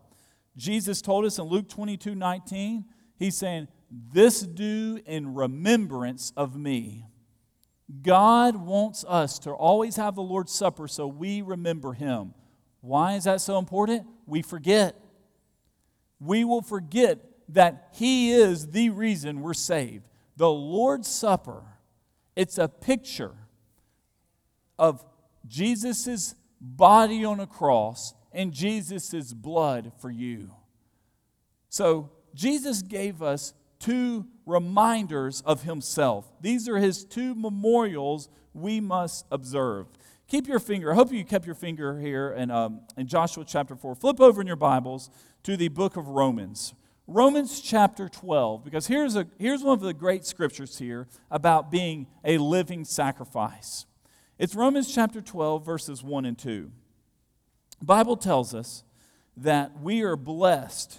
Jesus 0.57 1.01
told 1.01 1.25
us 1.25 1.38
in 1.38 1.44
Luke 1.44 1.68
22 1.68 2.16
19, 2.16 2.85
He's 3.16 3.37
saying, 3.37 3.68
This 4.12 4.40
do 4.40 5.01
in 5.07 5.35
remembrance 5.35 6.33
of 6.37 6.57
me. 6.57 7.07
God 8.03 8.57
wants 8.57 9.05
us 9.09 9.38
to 9.40 9.51
always 9.51 9.97
have 9.97 10.14
the 10.14 10.23
Lord's 10.23 10.53
Supper 10.53 10.88
so 10.88 11.07
we 11.07 11.40
remember 11.40 11.92
Him. 11.92 12.35
Why 12.81 13.14
is 13.14 13.25
that 13.25 13.40
so 13.40 13.59
important? 13.59 14.07
We 14.27 14.42
forget. 14.42 14.97
We 16.21 16.44
will 16.44 16.62
forget 16.62 17.18
that 17.51 17.90
He 17.94 18.33
is 18.33 18.68
the 18.68 18.90
reason 18.90 19.40
we're 19.40 19.55
saved. 19.55 20.05
The 20.38 20.48
Lord's 20.48 21.09
Supper, 21.09 21.64
it's 22.37 22.59
a 22.59 22.68
picture 22.68 23.35
of 24.79 25.05
Jesus' 25.48 26.37
body 26.61 27.24
on 27.24 27.40
a 27.40 27.46
cross 27.46 28.14
and 28.33 28.53
Jesus' 28.53 29.33
blood 29.33 29.90
for 29.98 30.11
you. 30.11 30.53
So, 31.68 32.11
Jesus 32.37 32.83
gave 32.83 33.20
us 33.20 33.53
two 33.81 34.27
reminders 34.46 35.40
of 35.40 35.64
himself. 35.64 36.31
These 36.40 36.68
are 36.68 36.79
his 36.79 37.05
two 37.05 37.35
memorials 37.35 38.29
we 38.55 38.81
must 38.81 39.27
observe. 39.33 39.88
Keep 40.29 40.46
your 40.46 40.61
finger, 40.61 40.92
I 40.92 40.94
hope 40.94 41.11
you 41.11 41.24
kept 41.24 41.46
your 41.46 41.57
finger 41.57 41.98
here 41.98 42.31
in, 42.31 42.53
um, 42.53 42.83
in 42.96 43.09
Joshua 43.09 43.44
chapter 43.44 43.74
4. 43.74 43.96
Flip 43.96 44.20
over 44.20 44.40
in 44.40 44.46
your 44.46 44.55
Bibles 44.55 45.11
to 45.42 45.57
the 45.57 45.66
book 45.66 45.96
of 45.96 46.07
Romans. 46.07 46.74
Romans 47.11 47.62
chapter 47.62 48.07
12, 48.07 48.62
because 48.62 48.87
here's, 48.87 49.16
a, 49.16 49.27
here's 49.38 49.62
one 49.62 49.73
of 49.73 49.81
the 49.81 49.94
great 49.94 50.27
scriptures 50.27 50.77
here 50.77 51.09
about 51.31 51.71
being 51.71 52.07
a 52.23 52.37
living 52.37 52.85
sacrifice. 52.85 53.87
It's 54.38 54.55
Romans 54.55 54.94
chapter 54.94 55.23
12, 55.23 55.64
verses 55.64 56.05
1 56.05 56.27
and 56.27 56.37
2. 56.37 56.71
The 57.79 57.85
Bible 57.87 58.14
tells 58.14 58.55
us 58.55 58.85
that 59.38 59.81
we 59.81 60.03
are 60.03 60.16
blessed 60.16 60.99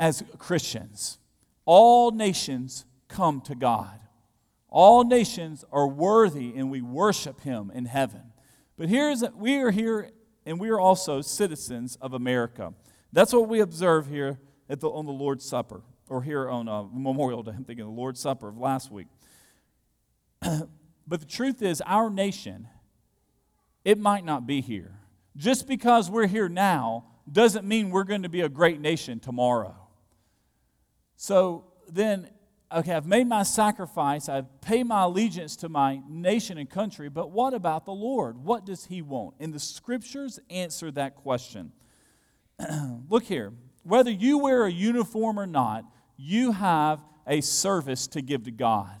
as 0.00 0.24
Christians. 0.38 1.18
All 1.64 2.10
nations 2.10 2.86
come 3.06 3.40
to 3.42 3.54
God. 3.54 4.00
All 4.68 5.04
nations 5.04 5.64
are 5.70 5.86
worthy 5.86 6.52
and 6.56 6.68
we 6.68 6.82
worship 6.82 7.42
him 7.42 7.70
in 7.72 7.84
heaven. 7.84 8.32
But 8.76 8.88
here's 8.88 9.22
we 9.36 9.58
are 9.58 9.70
here 9.70 10.10
and 10.44 10.58
we 10.58 10.70
are 10.70 10.80
also 10.80 11.20
citizens 11.20 11.96
of 12.00 12.12
America. 12.12 12.74
That's 13.12 13.32
what 13.32 13.48
we 13.48 13.60
observe 13.60 14.06
here 14.06 14.38
at 14.68 14.80
the, 14.80 14.88
on 14.88 15.06
the 15.06 15.12
Lord's 15.12 15.44
Supper, 15.44 15.82
or 16.08 16.22
here 16.22 16.48
on 16.48 16.68
uh, 16.68 16.84
Memorial 16.92 17.42
Day. 17.42 17.52
I'm 17.56 17.64
thinking 17.64 17.84
the 17.84 17.90
Lord's 17.90 18.20
Supper 18.20 18.48
of 18.48 18.58
last 18.58 18.90
week. 18.90 19.08
but 20.40 21.20
the 21.20 21.26
truth 21.26 21.60
is, 21.60 21.82
our 21.86 22.08
nation, 22.08 22.68
it 23.84 23.98
might 23.98 24.24
not 24.24 24.46
be 24.46 24.60
here. 24.60 25.00
Just 25.36 25.66
because 25.66 26.10
we're 26.10 26.26
here 26.26 26.48
now 26.48 27.06
doesn't 27.30 27.66
mean 27.66 27.90
we're 27.90 28.04
going 28.04 28.22
to 28.22 28.28
be 28.28 28.42
a 28.42 28.48
great 28.48 28.80
nation 28.80 29.20
tomorrow. 29.20 29.76
So 31.16 31.64
then, 31.88 32.30
okay, 32.72 32.92
I've 32.92 33.06
made 33.06 33.26
my 33.26 33.42
sacrifice, 33.42 34.28
I've 34.28 34.60
paid 34.60 34.84
my 34.84 35.02
allegiance 35.02 35.56
to 35.56 35.68
my 35.68 36.00
nation 36.08 36.58
and 36.58 36.70
country, 36.70 37.08
but 37.08 37.30
what 37.30 37.54
about 37.54 37.84
the 37.84 37.92
Lord? 37.92 38.38
What 38.38 38.64
does 38.64 38.86
He 38.86 39.02
want? 39.02 39.34
And 39.40 39.52
the 39.52 39.58
scriptures 39.58 40.38
answer 40.48 40.90
that 40.92 41.16
question. 41.16 41.72
Look 43.08 43.24
here, 43.24 43.52
whether 43.82 44.10
you 44.10 44.38
wear 44.38 44.64
a 44.64 44.70
uniform 44.70 45.38
or 45.38 45.46
not, 45.46 45.84
you 46.16 46.52
have 46.52 47.00
a 47.26 47.40
service 47.40 48.06
to 48.08 48.22
give 48.22 48.44
to 48.44 48.50
God. 48.50 49.00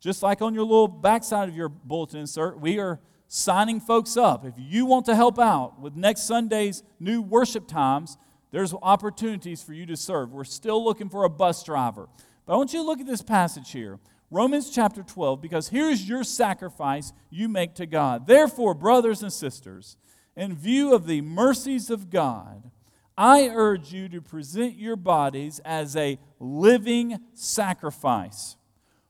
Just 0.00 0.22
like 0.22 0.42
on 0.42 0.54
your 0.54 0.64
little 0.64 0.88
backside 0.88 1.48
of 1.48 1.56
your 1.56 1.68
bulletin 1.68 2.20
insert, 2.20 2.60
we 2.60 2.78
are 2.78 3.00
signing 3.28 3.80
folks 3.80 4.16
up. 4.16 4.44
If 4.44 4.54
you 4.56 4.86
want 4.86 5.06
to 5.06 5.14
help 5.16 5.38
out 5.38 5.80
with 5.80 5.96
next 5.96 6.22
Sunday's 6.22 6.82
new 7.00 7.22
worship 7.22 7.66
times, 7.66 8.16
there's 8.50 8.72
opportunities 8.82 9.62
for 9.62 9.72
you 9.72 9.86
to 9.86 9.96
serve. 9.96 10.32
We're 10.32 10.44
still 10.44 10.82
looking 10.84 11.08
for 11.08 11.24
a 11.24 11.28
bus 11.28 11.62
driver. 11.64 12.08
But 12.44 12.54
I 12.54 12.56
want 12.56 12.72
you 12.72 12.80
to 12.80 12.86
look 12.86 13.00
at 13.00 13.06
this 13.06 13.22
passage 13.22 13.72
here, 13.72 13.98
Romans 14.30 14.70
chapter 14.70 15.02
12, 15.02 15.40
because 15.40 15.68
here's 15.68 16.08
your 16.08 16.24
sacrifice 16.24 17.12
you 17.30 17.48
make 17.48 17.74
to 17.74 17.86
God. 17.86 18.26
Therefore, 18.26 18.74
brothers 18.74 19.22
and 19.22 19.32
sisters, 19.32 19.96
in 20.36 20.54
view 20.54 20.94
of 20.94 21.06
the 21.06 21.20
mercies 21.22 21.90
of 21.90 22.10
God, 22.10 22.70
I 23.16 23.48
urge 23.48 23.92
you 23.92 24.08
to 24.10 24.20
present 24.20 24.76
your 24.76 24.96
bodies 24.96 25.60
as 25.64 25.96
a 25.96 26.18
living 26.38 27.18
sacrifice, 27.32 28.56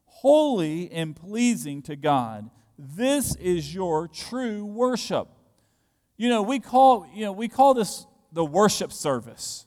holy 0.05 0.91
and 0.93 1.17
pleasing 1.17 1.83
to 1.83 1.97
God. 1.97 2.51
This 2.79 3.35
is 3.37 3.75
your 3.75 4.07
true 4.07 4.65
worship. 4.65 5.29
You 6.17 6.29
know, 6.29 6.43
we 6.43 6.61
call, 6.61 7.07
you 7.13 7.25
know, 7.25 7.33
we 7.33 7.49
call 7.49 7.75
this 7.75 8.07
the 8.33 8.45
worship 8.45 8.93
service. 8.93 9.67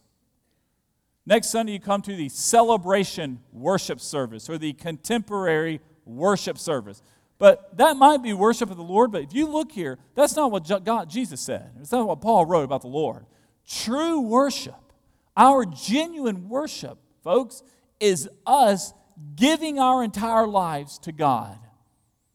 Next 1.25 1.49
Sunday, 1.49 1.73
you 1.73 1.79
come 1.79 2.01
to 2.03 2.15
the 2.15 2.29
celebration 2.29 3.39
worship 3.51 3.99
service 3.99 4.49
or 4.49 4.57
the 4.57 4.73
contemporary 4.73 5.81
worship 6.05 6.57
service. 6.57 7.01
But 7.37 7.77
that 7.77 7.97
might 7.97 8.23
be 8.23 8.33
worship 8.33 8.69
of 8.69 8.77
the 8.77 8.83
Lord, 8.83 9.11
but 9.11 9.21
if 9.21 9.33
you 9.33 9.47
look 9.47 9.71
here, 9.71 9.97
that's 10.13 10.35
not 10.35 10.51
what 10.51 10.83
God, 10.83 11.09
Jesus 11.09 11.39
said. 11.39 11.71
It's 11.79 11.91
not 11.91 12.07
what 12.07 12.19
Paul 12.19 12.45
wrote 12.45 12.63
about 12.63 12.81
the 12.81 12.87
Lord. 12.87 13.25
True 13.69 14.19
worship, 14.21 14.93
our 15.37 15.63
genuine 15.63 16.49
worship, 16.49 16.97
folks, 17.23 17.61
is 17.99 18.27
us 18.47 18.93
giving 19.35 19.77
our 19.77 20.03
entire 20.03 20.47
lives 20.47 20.97
to 20.99 21.11
God. 21.11 21.59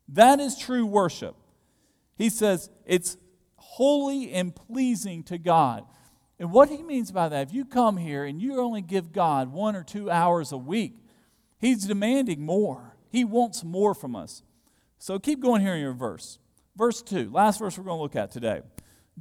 That 0.08 0.38
is 0.38 0.56
true 0.56 0.86
worship. 0.86 1.34
He 2.14 2.28
says 2.28 2.70
it's 2.86 3.16
holy 3.56 4.30
and 4.32 4.54
pleasing 4.54 5.24
to 5.24 5.38
God. 5.38 5.84
And 6.38 6.52
what 6.52 6.68
he 6.68 6.84
means 6.84 7.10
by 7.10 7.28
that, 7.28 7.48
if 7.48 7.54
you 7.54 7.64
come 7.64 7.96
here 7.96 8.24
and 8.24 8.40
you 8.40 8.60
only 8.60 8.82
give 8.82 9.12
God 9.12 9.52
one 9.52 9.74
or 9.74 9.82
two 9.82 10.08
hours 10.10 10.52
a 10.52 10.56
week, 10.56 10.94
he's 11.58 11.86
demanding 11.86 12.46
more. 12.46 12.96
He 13.10 13.24
wants 13.24 13.64
more 13.64 13.94
from 13.94 14.14
us. 14.14 14.44
So 14.98 15.18
keep 15.18 15.40
going 15.40 15.62
here 15.62 15.74
in 15.74 15.80
your 15.80 15.94
verse. 15.94 16.38
Verse 16.76 17.02
2, 17.02 17.30
last 17.32 17.58
verse 17.58 17.76
we're 17.76 17.84
going 17.84 17.98
to 17.98 18.02
look 18.02 18.16
at 18.16 18.30
today. 18.30 18.62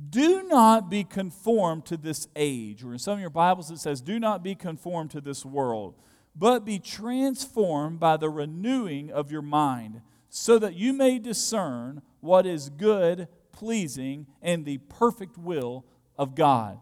Do 0.10 0.43
not 0.43 0.89
be 0.89 1.03
conformed 1.03 1.86
to 1.86 1.97
this 1.97 2.27
age. 2.36 2.84
Or 2.84 2.93
in 2.93 2.99
some 2.99 3.13
of 3.15 3.19
your 3.19 3.29
Bibles 3.29 3.69
it 3.69 3.79
says, 3.79 4.01
Do 4.01 4.19
not 4.19 4.43
be 4.43 4.56
conformed 4.56 5.12
to 5.12 5.21
this 5.21 5.45
world, 5.45 5.95
but 6.36 6.65
be 6.65 6.79
transformed 6.79 7.99
by 7.99 8.17
the 8.17 8.29
renewing 8.29 9.12
of 9.12 9.32
your 9.32 9.41
mind, 9.41 10.01
so 10.29 10.58
that 10.58 10.73
you 10.73 10.93
may 10.93 11.19
discern 11.19 12.01
what 12.21 12.45
is 12.45 12.69
good, 12.69 13.27
pleasing, 13.51 14.25
and 14.41 14.65
the 14.65 14.79
perfect 14.79 15.38
will 15.38 15.86
of 16.17 16.34
God. 16.34 16.79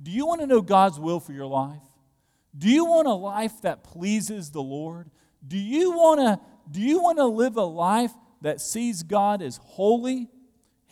Do 0.00 0.10
you 0.10 0.26
want 0.26 0.40
to 0.40 0.46
know 0.46 0.62
God's 0.62 1.00
will 1.00 1.18
for 1.18 1.32
your 1.32 1.46
life? 1.46 1.82
Do 2.56 2.68
you 2.68 2.84
want 2.84 3.08
a 3.08 3.12
life 3.12 3.62
that 3.62 3.82
pleases 3.82 4.50
the 4.50 4.62
Lord? 4.62 5.10
Do 5.46 5.58
you 5.58 5.92
want 5.92 6.20
to 6.20 6.40
do 6.70 6.80
you 6.80 7.02
want 7.02 7.18
to 7.18 7.26
live 7.26 7.56
a 7.56 7.64
life 7.64 8.12
that 8.40 8.60
sees 8.60 9.02
God 9.02 9.42
as 9.42 9.58
holy? 9.62 10.28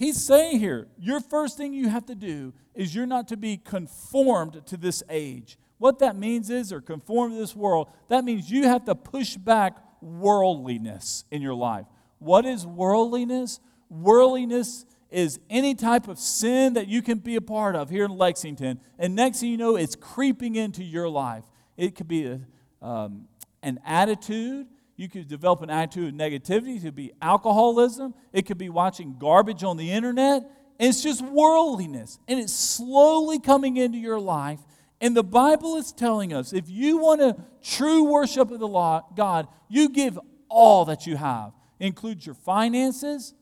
He's 0.00 0.16
saying 0.16 0.60
here, 0.60 0.88
your 0.98 1.20
first 1.20 1.58
thing 1.58 1.74
you 1.74 1.90
have 1.90 2.06
to 2.06 2.14
do 2.14 2.54
is 2.74 2.94
you're 2.94 3.04
not 3.04 3.28
to 3.28 3.36
be 3.36 3.58
conformed 3.58 4.62
to 4.64 4.78
this 4.78 5.02
age. 5.10 5.58
What 5.76 5.98
that 5.98 6.16
means 6.16 6.48
is, 6.48 6.72
or 6.72 6.80
conform 6.80 7.32
to 7.32 7.36
this 7.36 7.54
world, 7.54 7.88
that 8.08 8.24
means 8.24 8.50
you 8.50 8.62
have 8.62 8.86
to 8.86 8.94
push 8.94 9.36
back 9.36 9.76
worldliness 10.00 11.26
in 11.30 11.42
your 11.42 11.52
life. 11.52 11.84
What 12.18 12.46
is 12.46 12.66
worldliness? 12.66 13.60
Worldliness 13.90 14.86
is 15.10 15.38
any 15.50 15.74
type 15.74 16.08
of 16.08 16.18
sin 16.18 16.72
that 16.72 16.88
you 16.88 17.02
can 17.02 17.18
be 17.18 17.36
a 17.36 17.42
part 17.42 17.76
of 17.76 17.90
here 17.90 18.06
in 18.06 18.12
Lexington. 18.12 18.80
And 18.98 19.14
next 19.14 19.40
thing 19.40 19.50
you 19.50 19.58
know, 19.58 19.76
it's 19.76 19.96
creeping 19.96 20.56
into 20.56 20.82
your 20.82 21.10
life. 21.10 21.44
It 21.76 21.94
could 21.94 22.08
be 22.08 22.24
a, 22.24 22.40
um, 22.80 23.28
an 23.62 23.78
attitude. 23.84 24.66
You 25.00 25.08
could 25.08 25.28
develop 25.28 25.62
an 25.62 25.70
attitude 25.70 26.08
of 26.08 26.14
negativity. 26.14 26.76
It 26.76 26.82
could 26.82 26.94
be 26.94 27.12
alcoholism. 27.22 28.12
It 28.34 28.42
could 28.42 28.58
be 28.58 28.68
watching 28.68 29.16
garbage 29.18 29.64
on 29.64 29.78
the 29.78 29.90
internet. 29.90 30.42
And 30.78 30.90
it's 30.90 31.02
just 31.02 31.22
worldliness. 31.22 32.18
And 32.28 32.38
it's 32.38 32.52
slowly 32.52 33.40
coming 33.40 33.78
into 33.78 33.96
your 33.96 34.20
life. 34.20 34.60
And 35.00 35.16
the 35.16 35.24
Bible 35.24 35.76
is 35.76 35.90
telling 35.92 36.34
us 36.34 36.52
if 36.52 36.68
you 36.68 36.98
want 36.98 37.22
a 37.22 37.34
true 37.62 38.04
worship 38.12 38.50
of 38.50 38.60
the 38.60 38.68
law, 38.68 39.06
God, 39.16 39.48
you 39.70 39.88
give 39.88 40.18
all 40.50 40.84
that 40.84 41.06
you 41.06 41.16
have. 41.16 41.54
It 41.78 41.86
includes 41.86 42.26
your 42.26 42.34
finances, 42.34 43.32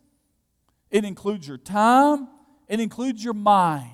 it 0.92 1.04
includes 1.04 1.48
your 1.48 1.58
time, 1.58 2.28
it 2.68 2.78
includes 2.78 3.24
your 3.24 3.34
mind. 3.34 3.90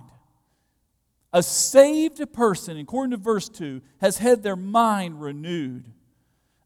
A 1.33 1.43
saved 1.43 2.31
person, 2.35 2.77
according 2.77 3.13
to 3.13 3.17
verse 3.17 3.49
2, 3.49 3.81
has 4.03 4.19
had 4.19 4.43
their 4.43 4.55
mind 4.55 5.23
renewed. 5.23 5.91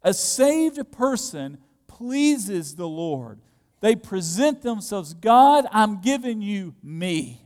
A 0.03 0.15
saved 0.15 0.93
person 0.93 1.59
pleases 1.87 2.77
the 2.77 2.89
Lord. 2.89 3.41
They 3.81 3.97
present 3.97 4.63
themselves, 4.63 5.15
God, 5.15 5.67
I'm 5.73 6.01
giving 6.01 6.43
you 6.43 6.75
me. 6.83 7.43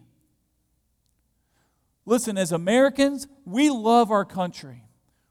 Listen, 2.04 2.36
as 2.36 2.52
Americans, 2.52 3.26
we 3.44 3.70
love 3.70 4.10
our 4.10 4.24
country. 4.24 4.84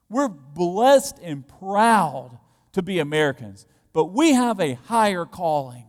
We're 0.08 0.28
blessed 0.28 1.18
and 1.22 1.46
proud 1.46 2.38
to 2.72 2.82
be 2.82 2.98
Americans, 2.98 3.66
but 3.92 4.06
we 4.06 4.32
have 4.32 4.60
a 4.60 4.74
higher 4.74 5.24
calling. 5.24 5.84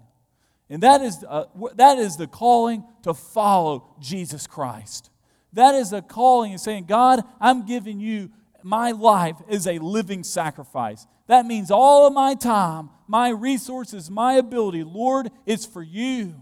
And 0.69 0.81
that 0.83 1.01
is, 1.01 1.23
uh, 1.27 1.45
that 1.75 1.97
is 1.99 2.17
the 2.17 2.27
calling 2.27 2.83
to 3.03 3.13
follow 3.13 3.95
Jesus 3.99 4.47
Christ. 4.47 5.09
That 5.53 5.75
is 5.75 5.93
a 5.93 6.01
calling 6.01 6.51
and 6.51 6.59
saying, 6.59 6.85
God, 6.85 7.21
I'm 7.39 7.65
giving 7.65 7.99
you 7.99 8.31
my 8.63 8.91
life 8.91 9.35
as 9.49 9.67
a 9.67 9.77
living 9.77 10.23
sacrifice. 10.23 11.05
That 11.27 11.45
means 11.45 11.71
all 11.71 12.05
of 12.05 12.13
my 12.13 12.35
time, 12.35 12.89
my 13.07 13.29
resources, 13.29 14.09
my 14.11 14.33
ability, 14.33 14.83
Lord, 14.83 15.31
it's 15.45 15.65
for 15.65 15.81
you. 15.81 16.35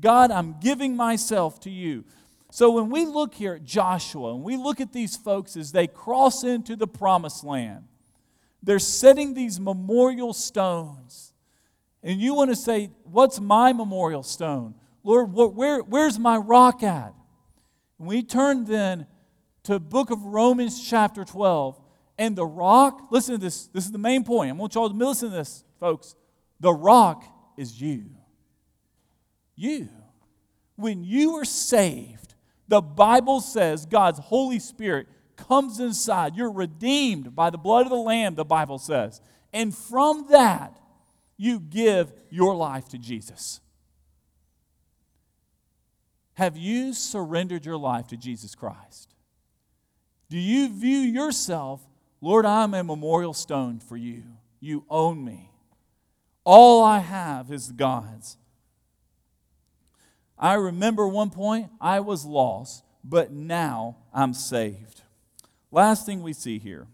God, 0.00 0.30
I'm 0.30 0.56
giving 0.60 0.96
myself 0.96 1.58
to 1.60 1.70
you. 1.70 2.04
So 2.50 2.70
when 2.70 2.88
we 2.88 3.04
look 3.04 3.34
here 3.34 3.54
at 3.54 3.64
Joshua 3.64 4.34
and 4.34 4.42
we 4.42 4.56
look 4.56 4.80
at 4.80 4.92
these 4.92 5.16
folks 5.16 5.56
as 5.56 5.72
they 5.72 5.86
cross 5.86 6.44
into 6.44 6.76
the 6.76 6.86
promised 6.86 7.44
land, 7.44 7.84
they're 8.62 8.78
setting 8.78 9.34
these 9.34 9.60
memorial 9.60 10.32
stones 10.32 11.28
and 12.02 12.20
you 12.20 12.34
want 12.34 12.50
to 12.50 12.56
say, 12.56 12.90
What's 13.04 13.40
my 13.40 13.72
memorial 13.72 14.22
stone? 14.22 14.74
Lord, 15.02 15.32
where, 15.32 15.80
where's 15.80 16.18
my 16.18 16.36
rock 16.36 16.82
at? 16.82 17.14
And 17.98 18.08
we 18.08 18.22
turn 18.22 18.64
then 18.64 19.06
to 19.64 19.78
book 19.78 20.10
of 20.10 20.22
Romans 20.24 20.86
chapter 20.86 21.24
12. 21.24 21.80
And 22.18 22.34
the 22.34 22.44
rock, 22.44 23.08
listen 23.10 23.34
to 23.34 23.40
this, 23.40 23.68
this 23.68 23.84
is 23.84 23.92
the 23.92 23.98
main 23.98 24.24
point. 24.24 24.50
I 24.50 24.54
want 24.54 24.74
you 24.74 24.80
all 24.80 24.90
to 24.90 24.94
listen 24.96 25.30
to 25.30 25.36
this, 25.36 25.64
folks. 25.78 26.16
The 26.58 26.72
rock 26.72 27.24
is 27.56 27.80
you. 27.80 28.06
You. 29.54 29.88
When 30.76 31.04
you 31.04 31.36
are 31.36 31.44
saved, 31.44 32.34
the 32.66 32.80
Bible 32.80 33.40
says 33.40 33.86
God's 33.86 34.18
Holy 34.18 34.58
Spirit 34.58 35.06
comes 35.36 35.78
inside. 35.78 36.36
You're 36.36 36.52
redeemed 36.52 37.34
by 37.34 37.50
the 37.50 37.58
blood 37.58 37.86
of 37.86 37.90
the 37.90 37.96
Lamb, 37.96 38.34
the 38.34 38.44
Bible 38.44 38.78
says. 38.78 39.20
And 39.52 39.74
from 39.74 40.26
that, 40.30 40.78
you 41.36 41.60
give 41.60 42.12
your 42.30 42.54
life 42.54 42.88
to 42.88 42.98
Jesus. 42.98 43.60
Have 46.34 46.56
you 46.56 46.92
surrendered 46.92 47.64
your 47.64 47.78
life 47.78 48.08
to 48.08 48.16
Jesus 48.16 48.54
Christ? 48.54 49.14
Do 50.28 50.38
you 50.38 50.68
view 50.68 50.98
yourself, 50.98 51.80
Lord, 52.20 52.46
I'm 52.46 52.74
a 52.74 52.82
memorial 52.82 53.34
stone 53.34 53.78
for 53.78 53.96
you? 53.96 54.24
You 54.60 54.84
own 54.90 55.24
me. 55.24 55.50
All 56.44 56.82
I 56.82 56.98
have 56.98 57.52
is 57.52 57.70
God's. 57.70 58.36
I 60.38 60.54
remember 60.54 61.06
one 61.06 61.30
point 61.30 61.70
I 61.80 62.00
was 62.00 62.24
lost, 62.24 62.84
but 63.04 63.32
now 63.32 63.96
I'm 64.12 64.34
saved. 64.34 65.02
Last 65.70 66.06
thing 66.06 66.22
we 66.22 66.32
see 66.32 66.58
here 66.58 66.86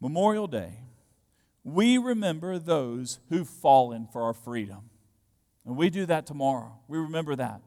Memorial 0.00 0.46
Day, 0.46 0.80
we 1.62 1.98
remember 1.98 2.58
those 2.58 3.20
who've 3.30 3.48
fallen 3.48 4.06
for 4.12 4.22
our 4.22 4.34
freedom. 4.34 4.90
And 5.64 5.76
we 5.76 5.88
do 5.88 6.04
that 6.06 6.26
tomorrow. 6.26 6.78
We 6.88 6.98
remember 6.98 7.34
that. 7.36 7.62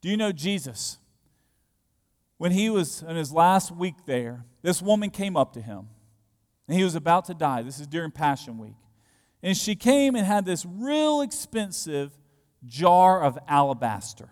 Do 0.00 0.08
you 0.08 0.16
know 0.16 0.30
Jesus? 0.30 0.98
When 2.38 2.52
he 2.52 2.70
was 2.70 3.02
in 3.02 3.16
his 3.16 3.32
last 3.32 3.70
week 3.72 4.06
there, 4.06 4.44
this 4.62 4.80
woman 4.80 5.10
came 5.10 5.36
up 5.36 5.52
to 5.54 5.60
him 5.60 5.88
and 6.68 6.76
he 6.76 6.84
was 6.84 6.94
about 6.94 7.24
to 7.26 7.34
die. 7.34 7.62
This 7.62 7.80
is 7.80 7.86
during 7.86 8.12
Passion 8.12 8.58
Week. 8.58 8.76
And 9.42 9.56
she 9.56 9.74
came 9.74 10.14
and 10.14 10.26
had 10.26 10.44
this 10.44 10.64
real 10.64 11.20
expensive 11.20 12.16
jar 12.64 13.22
of 13.22 13.38
alabaster, 13.48 14.30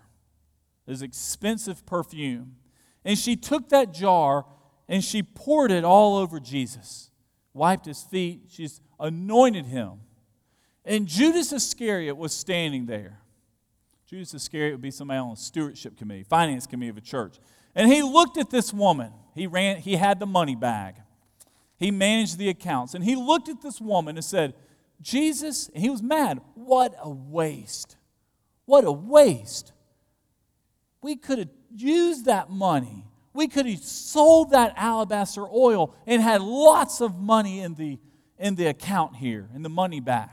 this 0.85 1.01
expensive 1.01 1.85
perfume. 1.85 2.55
And 3.05 3.17
she 3.17 3.35
took 3.35 3.69
that 3.69 3.93
jar 3.93 4.45
and 4.87 5.03
she 5.03 5.23
poured 5.23 5.71
it 5.71 5.83
all 5.83 6.17
over 6.17 6.39
Jesus, 6.39 7.09
wiped 7.53 7.85
his 7.85 8.03
feet, 8.03 8.43
she's 8.49 8.79
anointed 8.99 9.65
him. 9.65 9.99
And 10.85 11.07
Judas 11.07 11.51
Iscariot 11.51 12.15
was 12.15 12.33
standing 12.33 12.85
there. 12.85 13.19
Judas 14.05 14.33
Iscariot 14.33 14.75
would 14.75 14.81
be 14.81 14.91
somebody 14.91 15.19
on 15.19 15.31
the 15.31 15.35
stewardship 15.35 15.97
committee, 15.97 16.23
finance 16.23 16.65
committee 16.65 16.89
of 16.89 16.97
a 16.97 17.01
church. 17.01 17.39
And 17.77 17.93
he 17.93 18.01
looked 18.01 18.37
at 18.37 18.49
this 18.49 18.73
woman. 18.73 19.13
He 19.35 19.45
ran, 19.45 19.77
he 19.77 19.97
had 19.97 20.19
the 20.19 20.25
money 20.25 20.55
bag. 20.55 20.95
He 21.77 21.91
managed 21.91 22.39
the 22.39 22.49
accounts. 22.49 22.95
And 22.95 23.03
he 23.03 23.15
looked 23.15 23.49
at 23.49 23.61
this 23.61 23.79
woman 23.79 24.17
and 24.17 24.25
said, 24.25 24.55
Jesus, 24.99 25.69
and 25.69 25.83
he 25.83 25.91
was 25.91 26.01
mad. 26.01 26.41
What 26.55 26.95
a 26.99 27.07
waste. 27.07 27.95
What 28.65 28.83
a 28.83 28.91
waste. 28.91 29.73
We 31.03 31.17
could 31.17 31.37
have 31.37 31.49
used 31.69 32.25
that 32.25 32.49
money. 32.49 33.05
We 33.31 33.47
could 33.47 33.67
have 33.67 33.79
sold 33.79 34.49
that 34.51 34.73
alabaster 34.75 35.45
oil 35.47 35.95
and 36.07 36.19
had 36.19 36.41
lots 36.41 36.99
of 36.99 37.15
money 37.15 37.59
in 37.59 37.75
the, 37.75 37.99
in 38.39 38.55
the 38.55 38.65
account 38.65 39.17
here, 39.17 39.49
in 39.53 39.61
the 39.61 39.69
money 39.69 39.99
bag. 39.99 40.31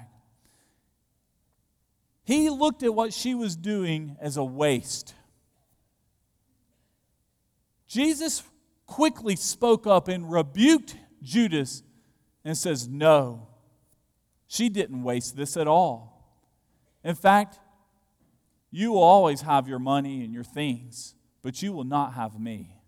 He 2.24 2.48
looked 2.48 2.82
at 2.82 2.94
what 2.94 3.12
she 3.12 3.34
was 3.34 3.54
doing 3.54 4.16
as 4.18 4.38
a 4.38 4.44
waste. 4.44 5.14
Jesus 7.86 8.42
quickly 8.86 9.36
spoke 9.36 9.86
up 9.86 10.08
and 10.08 10.30
rebuked 10.30 10.96
Judas 11.22 11.82
and 12.44 12.56
says, 12.56 12.88
No, 12.88 13.48
she 14.46 14.68
didn't 14.68 15.02
waste 15.02 15.36
this 15.36 15.56
at 15.56 15.66
all. 15.66 16.14
In 17.02 17.14
fact, 17.14 17.58
you 18.70 18.92
will 18.92 19.02
always 19.02 19.42
have 19.42 19.68
your 19.68 19.78
money 19.78 20.24
and 20.24 20.32
your 20.32 20.44
things, 20.44 21.14
but 21.42 21.62
you 21.62 21.72
will 21.72 21.84
not 21.84 22.14
have 22.14 22.40
me. 22.40 22.80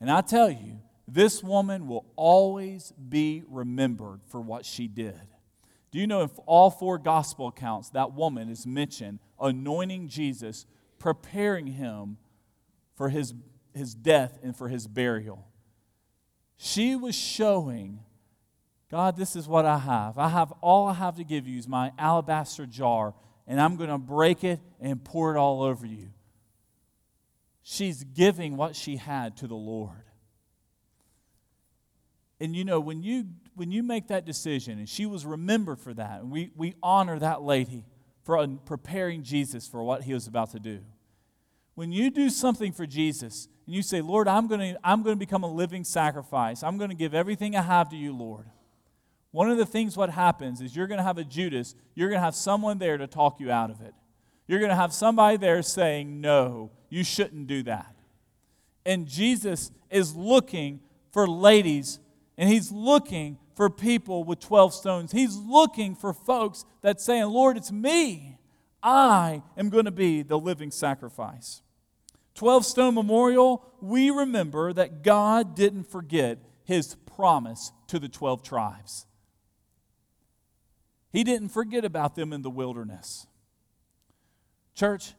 And 0.00 0.10
I 0.10 0.20
tell 0.20 0.50
you, 0.50 0.80
this 1.08 1.42
woman 1.42 1.86
will 1.86 2.06
always 2.16 2.92
be 2.92 3.42
remembered 3.48 4.20
for 4.26 4.40
what 4.40 4.64
she 4.64 4.88
did. 4.88 5.20
Do 5.90 5.98
you 5.98 6.06
know 6.06 6.22
if 6.22 6.32
all 6.46 6.70
four 6.70 6.98
gospel 6.98 7.48
accounts, 7.48 7.90
that 7.90 8.12
woman 8.12 8.48
is 8.48 8.66
mentioned 8.66 9.20
anointing 9.40 10.08
Jesus, 10.08 10.66
preparing 10.98 11.66
him 11.66 12.18
for 12.94 13.08
his, 13.08 13.34
his 13.76 13.94
death 13.94 14.38
and 14.42 14.56
for 14.56 14.68
his 14.68 14.86
burial? 14.86 15.46
She 16.56 16.96
was 16.96 17.14
showing 17.14 18.00
God, 18.90 19.16
this 19.16 19.34
is 19.34 19.48
what 19.48 19.66
I 19.66 19.78
have. 19.78 20.16
I 20.16 20.28
have 20.28 20.52
all 20.60 20.86
I 20.86 20.94
have 20.94 21.16
to 21.16 21.24
give 21.24 21.48
you 21.48 21.58
is 21.58 21.66
my 21.66 21.92
alabaster 21.98 22.66
jar 22.66 23.14
and 23.46 23.60
I'm 23.60 23.76
going 23.76 23.90
to 23.90 23.98
break 23.98 24.44
it 24.44 24.60
and 24.80 25.02
pour 25.02 25.34
it 25.34 25.38
all 25.38 25.62
over 25.62 25.86
you. 25.86 26.10
She's 27.62 28.04
giving 28.04 28.56
what 28.56 28.76
she 28.76 28.96
had 28.96 29.36
to 29.38 29.48
the 29.48 29.56
Lord. 29.56 30.04
And 32.38 32.54
you 32.54 32.64
know, 32.64 32.80
when 32.80 33.02
you 33.02 33.26
when 33.54 33.72
you 33.72 33.82
make 33.82 34.08
that 34.08 34.26
decision, 34.26 34.78
and 34.78 34.88
she 34.88 35.06
was 35.06 35.24
remembered 35.24 35.80
for 35.80 35.94
that, 35.94 36.20
and 36.20 36.30
we, 36.30 36.50
we 36.54 36.74
honor 36.82 37.18
that 37.18 37.40
lady 37.40 37.86
for 38.22 38.46
preparing 38.66 39.22
Jesus 39.22 39.66
for 39.66 39.82
what 39.82 40.02
he 40.02 40.12
was 40.12 40.26
about 40.26 40.50
to 40.50 40.60
do. 40.60 40.80
When 41.74 41.90
you 41.90 42.10
do 42.10 42.28
something 42.28 42.72
for 42.72 42.86
Jesus 42.86 43.48
and 43.66 43.74
you 43.74 43.82
say, 43.82 44.00
Lord, 44.00 44.28
I'm 44.28 44.46
going 44.46 44.74
to 44.74 44.80
I'm 44.84 45.02
going 45.02 45.16
to 45.16 45.18
become 45.18 45.42
a 45.42 45.52
living 45.52 45.84
sacrifice, 45.84 46.62
I'm 46.62 46.78
going 46.78 46.90
to 46.90 46.96
give 46.96 47.14
everything 47.14 47.56
I 47.56 47.62
have 47.62 47.90
to 47.90 47.96
you, 47.96 48.16
Lord. 48.16 48.46
One 49.32 49.50
of 49.50 49.58
the 49.58 49.66
things 49.66 49.96
what 49.96 50.10
happens 50.10 50.60
is 50.60 50.74
you're 50.74 50.86
going 50.86 50.98
to 50.98 51.04
have 51.04 51.18
a 51.18 51.24
Judas, 51.24 51.74
you're 51.94 52.08
going 52.08 52.20
to 52.20 52.24
have 52.24 52.34
someone 52.34 52.78
there 52.78 52.96
to 52.96 53.06
talk 53.06 53.38
you 53.38 53.50
out 53.50 53.70
of 53.70 53.80
it. 53.82 53.92
You're 54.46 54.60
going 54.60 54.70
to 54.70 54.76
have 54.76 54.92
somebody 54.92 55.36
there 55.36 55.60
saying, 55.62 56.20
No, 56.20 56.70
you 56.88 57.04
shouldn't 57.04 57.46
do 57.46 57.62
that. 57.64 57.94
And 58.84 59.06
Jesus 59.06 59.72
is 59.90 60.14
looking 60.14 60.80
for 61.12 61.26
ladies, 61.26 61.98
and 62.38 62.48
he's 62.48 62.70
looking 62.70 63.38
for 63.56 63.68
people 63.68 64.22
with 64.22 64.38
12 64.38 64.74
stones. 64.74 65.12
He's 65.12 65.36
looking 65.36 65.94
for 65.96 66.12
folks 66.12 66.64
that 66.82 67.00
saying, 67.00 67.24
Lord, 67.24 67.56
it's 67.56 67.72
me. 67.72 68.38
I 68.82 69.42
am 69.56 69.70
going 69.70 69.86
to 69.86 69.90
be 69.90 70.22
the 70.22 70.38
living 70.38 70.70
sacrifice. 70.70 71.62
12 72.36 72.64
Stone 72.64 72.94
Memorial, 72.94 73.64
we 73.80 74.10
remember 74.10 74.72
that 74.72 75.02
God 75.02 75.56
didn't 75.56 75.90
forget 75.90 76.38
his 76.64 76.94
promise 77.16 77.72
to 77.88 77.98
the 77.98 78.08
12 78.08 78.42
tribes. 78.42 79.06
He 81.12 81.24
didn't 81.24 81.48
forget 81.48 81.84
about 81.84 82.14
them 82.14 82.32
in 82.32 82.42
the 82.42 82.50
wilderness. 82.50 83.26
Church, 84.74 85.14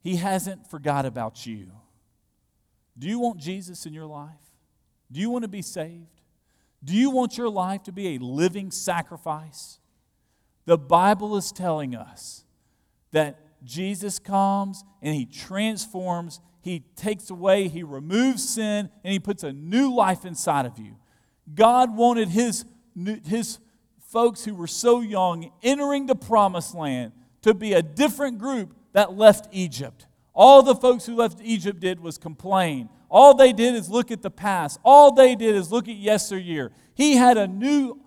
He 0.00 0.16
hasn't 0.16 0.70
forgot 0.70 1.04
about 1.04 1.44
you. 1.44 1.70
Do 2.98 3.06
you 3.06 3.18
want 3.18 3.38
Jesus 3.38 3.84
in 3.84 3.92
your 3.92 4.06
life? 4.06 4.30
Do 5.12 5.20
you 5.20 5.28
want 5.28 5.42
to 5.42 5.48
be 5.48 5.62
saved? 5.62 6.22
Do 6.82 6.94
you 6.94 7.10
want 7.10 7.36
your 7.36 7.50
life 7.50 7.82
to 7.84 7.92
be 7.92 8.14
a 8.14 8.18
living 8.18 8.70
sacrifice? 8.70 9.78
The 10.64 10.78
Bible 10.78 11.36
is 11.36 11.52
telling 11.52 11.94
us 11.94 12.44
that 13.12 13.38
Jesus 13.64 14.18
comes 14.18 14.84
and 15.02 15.14
He 15.14 15.26
transforms, 15.26 16.40
He 16.60 16.80
takes 16.96 17.30
away, 17.30 17.68
He 17.68 17.82
removes 17.82 18.48
sin, 18.48 18.90
and 19.04 19.12
He 19.12 19.18
puts 19.18 19.42
a 19.42 19.52
new 19.52 19.94
life 19.94 20.24
inside 20.24 20.66
of 20.66 20.78
you. 20.78 20.96
God 21.54 21.96
wanted 21.96 22.28
His, 22.28 22.64
his 23.24 23.58
folks 24.08 24.44
who 24.44 24.54
were 24.54 24.66
so 24.66 25.00
young 25.00 25.50
entering 25.62 26.06
the 26.06 26.14
promised 26.14 26.74
land 26.74 27.12
to 27.42 27.54
be 27.54 27.74
a 27.74 27.82
different 27.82 28.38
group 28.38 28.74
that 28.92 29.16
left 29.16 29.48
Egypt. 29.52 30.06
All 30.34 30.62
the 30.62 30.74
folks 30.74 31.04
who 31.04 31.16
left 31.16 31.40
Egypt 31.42 31.80
did 31.80 32.00
was 32.00 32.16
complain. 32.16 32.88
All 33.10 33.34
they 33.34 33.52
did 33.52 33.74
is 33.74 33.90
look 33.90 34.10
at 34.10 34.22
the 34.22 34.30
past. 34.30 34.78
All 34.84 35.12
they 35.12 35.34
did 35.34 35.54
is 35.54 35.72
look 35.72 35.88
at 35.88 35.96
yesteryear. 35.96 36.72
He 36.94 37.16
had 37.16 37.36
a 37.36 37.48
new 37.48 38.00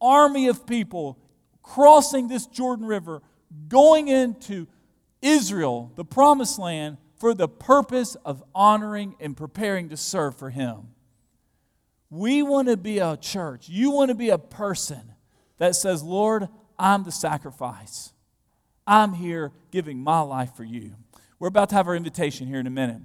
army 0.00 0.48
of 0.48 0.66
people 0.66 1.18
crossing 1.62 2.28
this 2.28 2.46
Jordan 2.46 2.86
River, 2.86 3.22
going 3.68 4.08
into 4.08 4.66
Israel, 5.22 5.92
the 5.96 6.04
promised 6.04 6.58
land, 6.58 6.98
for 7.16 7.34
the 7.34 7.48
purpose 7.48 8.14
of 8.24 8.42
honoring 8.54 9.16
and 9.20 9.36
preparing 9.36 9.88
to 9.88 9.96
serve 9.96 10.36
for 10.36 10.50
Him. 10.50 10.88
We 12.10 12.42
want 12.42 12.68
to 12.68 12.76
be 12.76 12.98
a 12.98 13.16
church. 13.16 13.68
You 13.68 13.90
want 13.90 14.10
to 14.10 14.14
be 14.14 14.30
a 14.30 14.38
person 14.38 15.12
that 15.58 15.76
says, 15.76 16.02
Lord, 16.02 16.48
I'm 16.78 17.04
the 17.04 17.12
sacrifice. 17.12 18.12
I'm 18.86 19.12
here 19.12 19.52
giving 19.70 19.98
my 19.98 20.20
life 20.20 20.54
for 20.54 20.64
you. 20.64 20.94
We're 21.38 21.48
about 21.48 21.68
to 21.70 21.74
have 21.74 21.88
our 21.88 21.96
invitation 21.96 22.46
here 22.46 22.60
in 22.60 22.66
a 22.66 22.70
minute. 22.70 23.02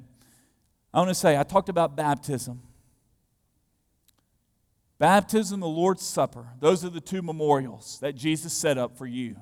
I 0.94 1.00
want 1.00 1.10
to 1.10 1.16
say, 1.16 1.38
I 1.38 1.44
talked 1.44 1.70
about 1.70 1.96
baptism. 1.96 2.62
Baptism, 5.00 5.60
the 5.60 5.68
Lord's 5.68 6.04
Supper, 6.04 6.48
those 6.60 6.86
are 6.86 6.90
the 6.90 7.02
two 7.02 7.22
memorials 7.22 8.00
that 8.00 8.16
Jesus 8.16 8.54
set 8.54 8.78
up 8.78 8.98
for 8.98 9.06
you. 9.06 9.36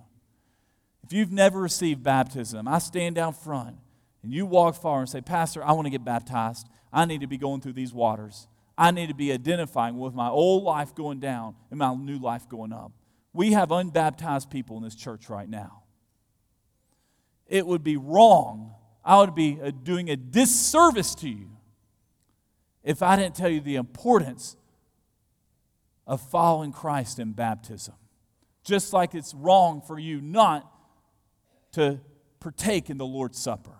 If 1.04 1.14
you've 1.14 1.32
never 1.32 1.60
received 1.60 2.04
baptism, 2.04 2.68
I 2.68 2.80
stand 2.80 3.16
down 3.16 3.34
front 3.34 3.78
and 4.24 4.32
you 4.34 4.46
walk 4.46 4.76
far 4.76 5.00
and 5.00 5.10
say, 5.10 5.22
Pastor, 5.22 5.64
I 5.64 5.72
want 5.74 5.86
to 5.86 5.90
get 5.90 6.06
baptized. 6.06 6.68
I 6.94 7.06
need 7.06 7.22
to 7.22 7.28
be 7.28 7.38
going 7.38 7.62
through 7.62 7.74
these 7.74 7.94
waters. 7.94 8.48
I 8.78 8.92
need 8.92 9.08
to 9.08 9.16
be 9.16 9.32
identifying 9.32 9.98
with 9.98 10.14
my 10.14 10.30
old 10.30 10.64
life 10.64 10.96
going 10.96 11.20
down 11.20 11.56
and 11.70 11.80
my 11.80 11.94
new 11.96 12.20
life 12.20 12.48
going 12.48 12.74
up. 12.74 12.92
We 13.34 13.54
have 13.54 13.72
unbaptized 13.72 14.50
people 14.50 14.78
in 14.78 14.84
this 14.84 14.96
church 14.96 15.30
right 15.30 15.50
now. 15.50 15.84
It 17.48 17.66
would 17.66 17.84
be 17.84 17.98
wrong. 17.98 18.74
I 19.04 19.20
would 19.20 19.36
be 19.36 19.60
uh, 19.62 19.72
doing 19.72 20.10
a 20.10 20.16
disservice 20.16 21.16
to 21.16 21.30
you 21.30 21.50
if 22.84 23.02
I 23.02 23.16
didn't 23.16 23.36
tell 23.36 23.50
you 23.50 23.62
the 23.62 23.76
importance 23.76 24.56
of 26.08 26.22
following 26.22 26.72
Christ 26.72 27.20
in 27.20 27.32
baptism. 27.34 27.96
Just 28.64 28.94
like 28.94 29.16
it's 29.16 29.34
wrong 29.34 29.82
for 29.82 29.98
you 30.00 30.22
not 30.22 30.71
to 31.74 32.00
partake 32.40 32.90
in 32.90 32.98
the 32.98 33.06
Lord's 33.06 33.38
Supper. 33.38 33.78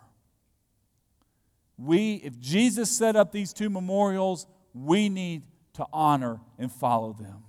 We, 1.78 2.16
if 2.16 2.40
Jesus 2.40 2.92
set 2.92 3.16
up 3.16 3.32
these 3.32 3.54
two 3.54 3.70
memorials, 3.70 4.46
we 4.74 5.10
need 5.10 5.44
to 5.74 5.86
honor 5.92 6.40
and 6.58 6.72
follow 6.72 7.14
them. 7.14 7.44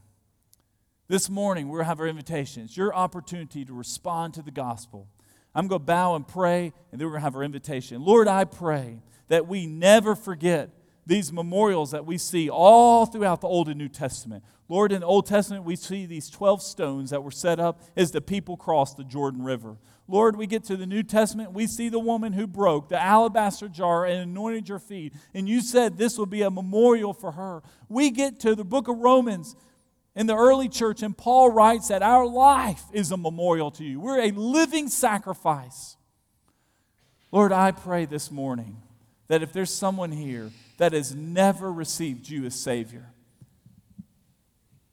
This 1.08 1.28
morning, 1.28 1.70
to 1.70 1.84
have 1.84 2.00
our 2.00 2.06
invitation. 2.06 2.62
It's 2.62 2.76
your 2.76 2.94
opportunity 2.94 3.64
to 3.66 3.74
respond 3.74 4.34
to 4.34 4.42
the 4.42 4.50
gospel. 4.50 5.08
I'm 5.54 5.68
going 5.68 5.80
to 5.80 5.84
bow 5.84 6.14
and 6.14 6.26
pray, 6.26 6.72
and 6.90 7.00
then 7.00 7.06
we're 7.06 7.12
going 7.12 7.20
to 7.20 7.24
have 7.24 7.36
our 7.36 7.42
invitation. 7.42 8.02
Lord, 8.02 8.28
I 8.28 8.44
pray 8.44 9.02
that 9.28 9.46
we 9.46 9.66
never 9.66 10.14
forget 10.14 10.70
these 11.04 11.32
memorials 11.32 11.90
that 11.90 12.06
we 12.06 12.16
see 12.16 12.48
all 12.48 13.06
throughout 13.06 13.40
the 13.40 13.48
Old 13.48 13.68
and 13.68 13.76
New 13.76 13.88
Testament. 13.88 14.44
Lord, 14.68 14.92
in 14.92 15.00
the 15.00 15.06
Old 15.06 15.26
Testament, 15.26 15.64
we 15.64 15.76
see 15.76 16.06
these 16.06 16.30
12 16.30 16.62
stones 16.62 17.10
that 17.10 17.22
were 17.22 17.30
set 17.30 17.60
up 17.60 17.82
as 17.96 18.12
the 18.12 18.20
people 18.20 18.56
crossed 18.56 18.96
the 18.96 19.04
Jordan 19.04 19.42
River. 19.42 19.76
Lord, 20.12 20.36
we 20.36 20.46
get 20.46 20.64
to 20.64 20.76
the 20.76 20.84
New 20.84 21.02
Testament, 21.02 21.54
we 21.54 21.66
see 21.66 21.88
the 21.88 21.98
woman 21.98 22.34
who 22.34 22.46
broke 22.46 22.90
the 22.90 23.02
alabaster 23.02 23.66
jar 23.66 24.04
and 24.04 24.20
anointed 24.20 24.68
your 24.68 24.78
feet. 24.78 25.14
And 25.32 25.48
you 25.48 25.62
said 25.62 25.96
this 25.96 26.18
will 26.18 26.26
be 26.26 26.42
a 26.42 26.50
memorial 26.50 27.14
for 27.14 27.32
her. 27.32 27.62
We 27.88 28.10
get 28.10 28.38
to 28.40 28.54
the 28.54 28.62
book 28.62 28.88
of 28.88 28.98
Romans 28.98 29.56
in 30.14 30.26
the 30.26 30.36
early 30.36 30.68
church, 30.68 31.02
and 31.02 31.16
Paul 31.16 31.50
writes 31.50 31.88
that 31.88 32.02
our 32.02 32.26
life 32.26 32.82
is 32.92 33.10
a 33.10 33.16
memorial 33.16 33.70
to 33.70 33.84
you. 33.84 34.00
We're 34.00 34.20
a 34.20 34.32
living 34.32 34.88
sacrifice. 34.88 35.96
Lord, 37.30 37.50
I 37.50 37.70
pray 37.70 38.04
this 38.04 38.30
morning 38.30 38.82
that 39.28 39.42
if 39.42 39.54
there's 39.54 39.72
someone 39.72 40.12
here 40.12 40.50
that 40.76 40.92
has 40.92 41.14
never 41.14 41.72
received 41.72 42.28
you 42.28 42.44
as 42.44 42.54
Savior, 42.54 43.06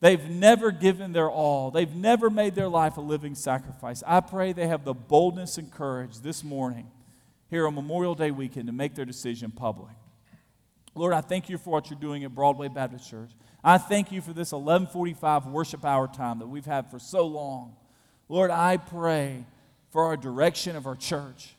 they've 0.01 0.29
never 0.29 0.71
given 0.71 1.13
their 1.13 1.29
all, 1.29 1.71
they've 1.71 1.95
never 1.95 2.29
made 2.29 2.55
their 2.55 2.69
life 2.69 2.97
a 2.97 3.01
living 3.01 3.35
sacrifice, 3.35 4.03
I 4.05 4.21
pray 4.21 4.53
they 4.53 4.67
have 4.67 4.85
the 4.85 4.93
boldness 4.93 5.57
and 5.57 5.71
courage 5.71 6.19
this 6.19 6.43
morning 6.43 6.89
here 7.49 7.67
on 7.67 7.75
Memorial 7.75 8.15
Day 8.15 8.31
weekend 8.31 8.67
to 8.67 8.73
make 8.73 8.95
their 8.95 9.05
decision 9.05 9.51
public. 9.51 9.95
Lord, 10.95 11.13
I 11.13 11.21
thank 11.21 11.49
you 11.49 11.57
for 11.57 11.69
what 11.71 11.89
you're 11.89 11.99
doing 11.99 12.23
at 12.23 12.33
Broadway 12.33 12.67
Baptist 12.67 13.09
Church. 13.09 13.31
I 13.63 13.77
thank 13.77 14.11
you 14.11 14.21
for 14.21 14.33
this 14.33 14.51
1145 14.51 15.47
worship 15.47 15.85
hour 15.85 16.07
time 16.07 16.39
that 16.39 16.47
we've 16.47 16.65
had 16.65 16.89
for 16.89 16.99
so 16.99 17.25
long. 17.25 17.75
Lord, 18.27 18.51
I 18.51 18.77
pray 18.77 19.45
for 19.91 20.05
our 20.05 20.17
direction 20.17 20.75
of 20.75 20.85
our 20.85 20.95
church. 20.95 21.55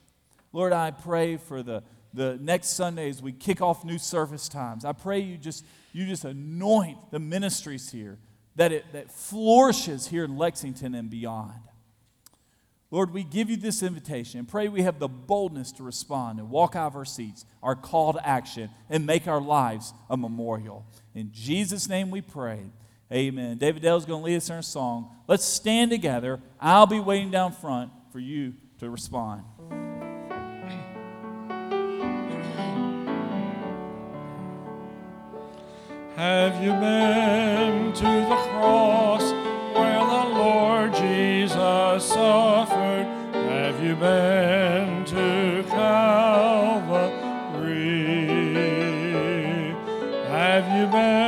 Lord, 0.53 0.73
I 0.73 0.91
pray 0.91 1.37
for 1.37 1.63
the, 1.63 1.83
the 2.15 2.39
next 2.41 2.71
Sunday 2.71 3.09
as 3.09 3.23
we 3.23 3.33
kick 3.33 3.61
off 3.61 3.85
new 3.85 3.99
service 3.99 4.49
times. 4.49 4.85
I 4.85 4.93
pray 4.93 5.21
you 5.21 5.37
just, 5.37 5.65
you 5.93 6.07
just 6.07 6.25
anoint 6.25 6.99
the 7.11 7.19
ministries 7.19 7.91
here, 7.91 8.19
that 8.57 8.73
it 8.73 8.93
that 8.93 9.11
flourishes 9.11 10.09
here 10.09 10.25
in 10.25 10.37
Lexington 10.37 10.95
and 10.95 11.11
beyond. 11.11 11.61
Lord, 12.93 13.13
we 13.13 13.23
give 13.23 13.49
you 13.49 13.57
this 13.57 13.83
invitation 13.85 14.41
and 14.41 14.49
pray 14.49 14.67
we 14.67 14.83
have 14.83 14.99
the 14.99 15.09
boldness 15.09 15.71
to 15.73 15.85
respond 15.85 16.41
and 16.41 16.51
walk 16.51 16.75
out 16.75 16.89
of 16.89 16.97
our 16.97 17.05
seats, 17.05 17.45
our 17.63 17.77
call 17.77 18.13
to 18.13 18.29
action, 18.29 18.69
and 18.89 19.07
make 19.07 19.29
our 19.29 19.41
lives 19.41 19.95
a 20.09 20.17
memorial. 20.17 20.85
In 21.15 21.31
Jesus' 21.33 21.89
name 21.89 22.11
we 22.11 22.21
pray. 22.21 22.63
Amen. 23.13 23.59
David 23.59 23.83
Dale 23.83 23.97
is 23.97 24.05
going 24.05 24.21
to 24.21 24.25
lead 24.25 24.37
us 24.37 24.51
in 24.51 24.57
a 24.57 24.63
song. 24.63 25.09
Let's 25.29 25.45
stand 25.45 25.91
together. 25.91 26.41
I'll 26.61 26.87
be 26.87 27.01
waiting 27.01 27.31
down 27.31 27.53
front 27.53 27.93
for 28.13 28.19
you 28.19 28.55
to 28.79 28.91
respond. 28.91 29.43
Have 36.21 36.63
you 36.63 36.73
been 36.73 37.95
to 37.95 38.03
the 38.03 38.37
cross 38.51 39.23
where 39.73 40.05
the 40.05 40.27
Lord 40.39 40.93
Jesus 40.93 42.05
suffered? 42.05 43.07
Have 43.33 43.83
you 43.83 43.95
been 43.95 45.07
to 45.07 45.65
Calvary? 45.71 46.11
Have 50.29 50.67
you 50.77 50.87
been 50.93 51.20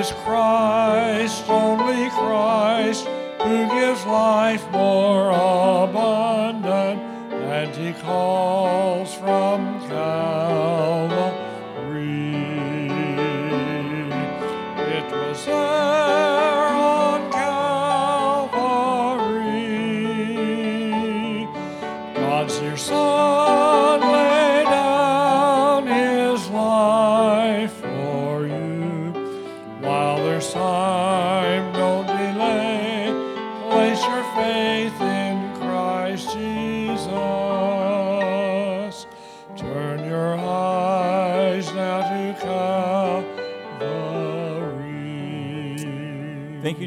is 0.00 0.12
Christ, 0.24 1.44
only 1.48 2.08
Christ, 2.10 3.06
who 3.42 3.68
gives 3.68 4.02
life 4.06 4.64
more 4.70 5.28
abundant, 5.28 7.00
and 7.52 7.76
he 7.76 7.92
calls 8.00 9.14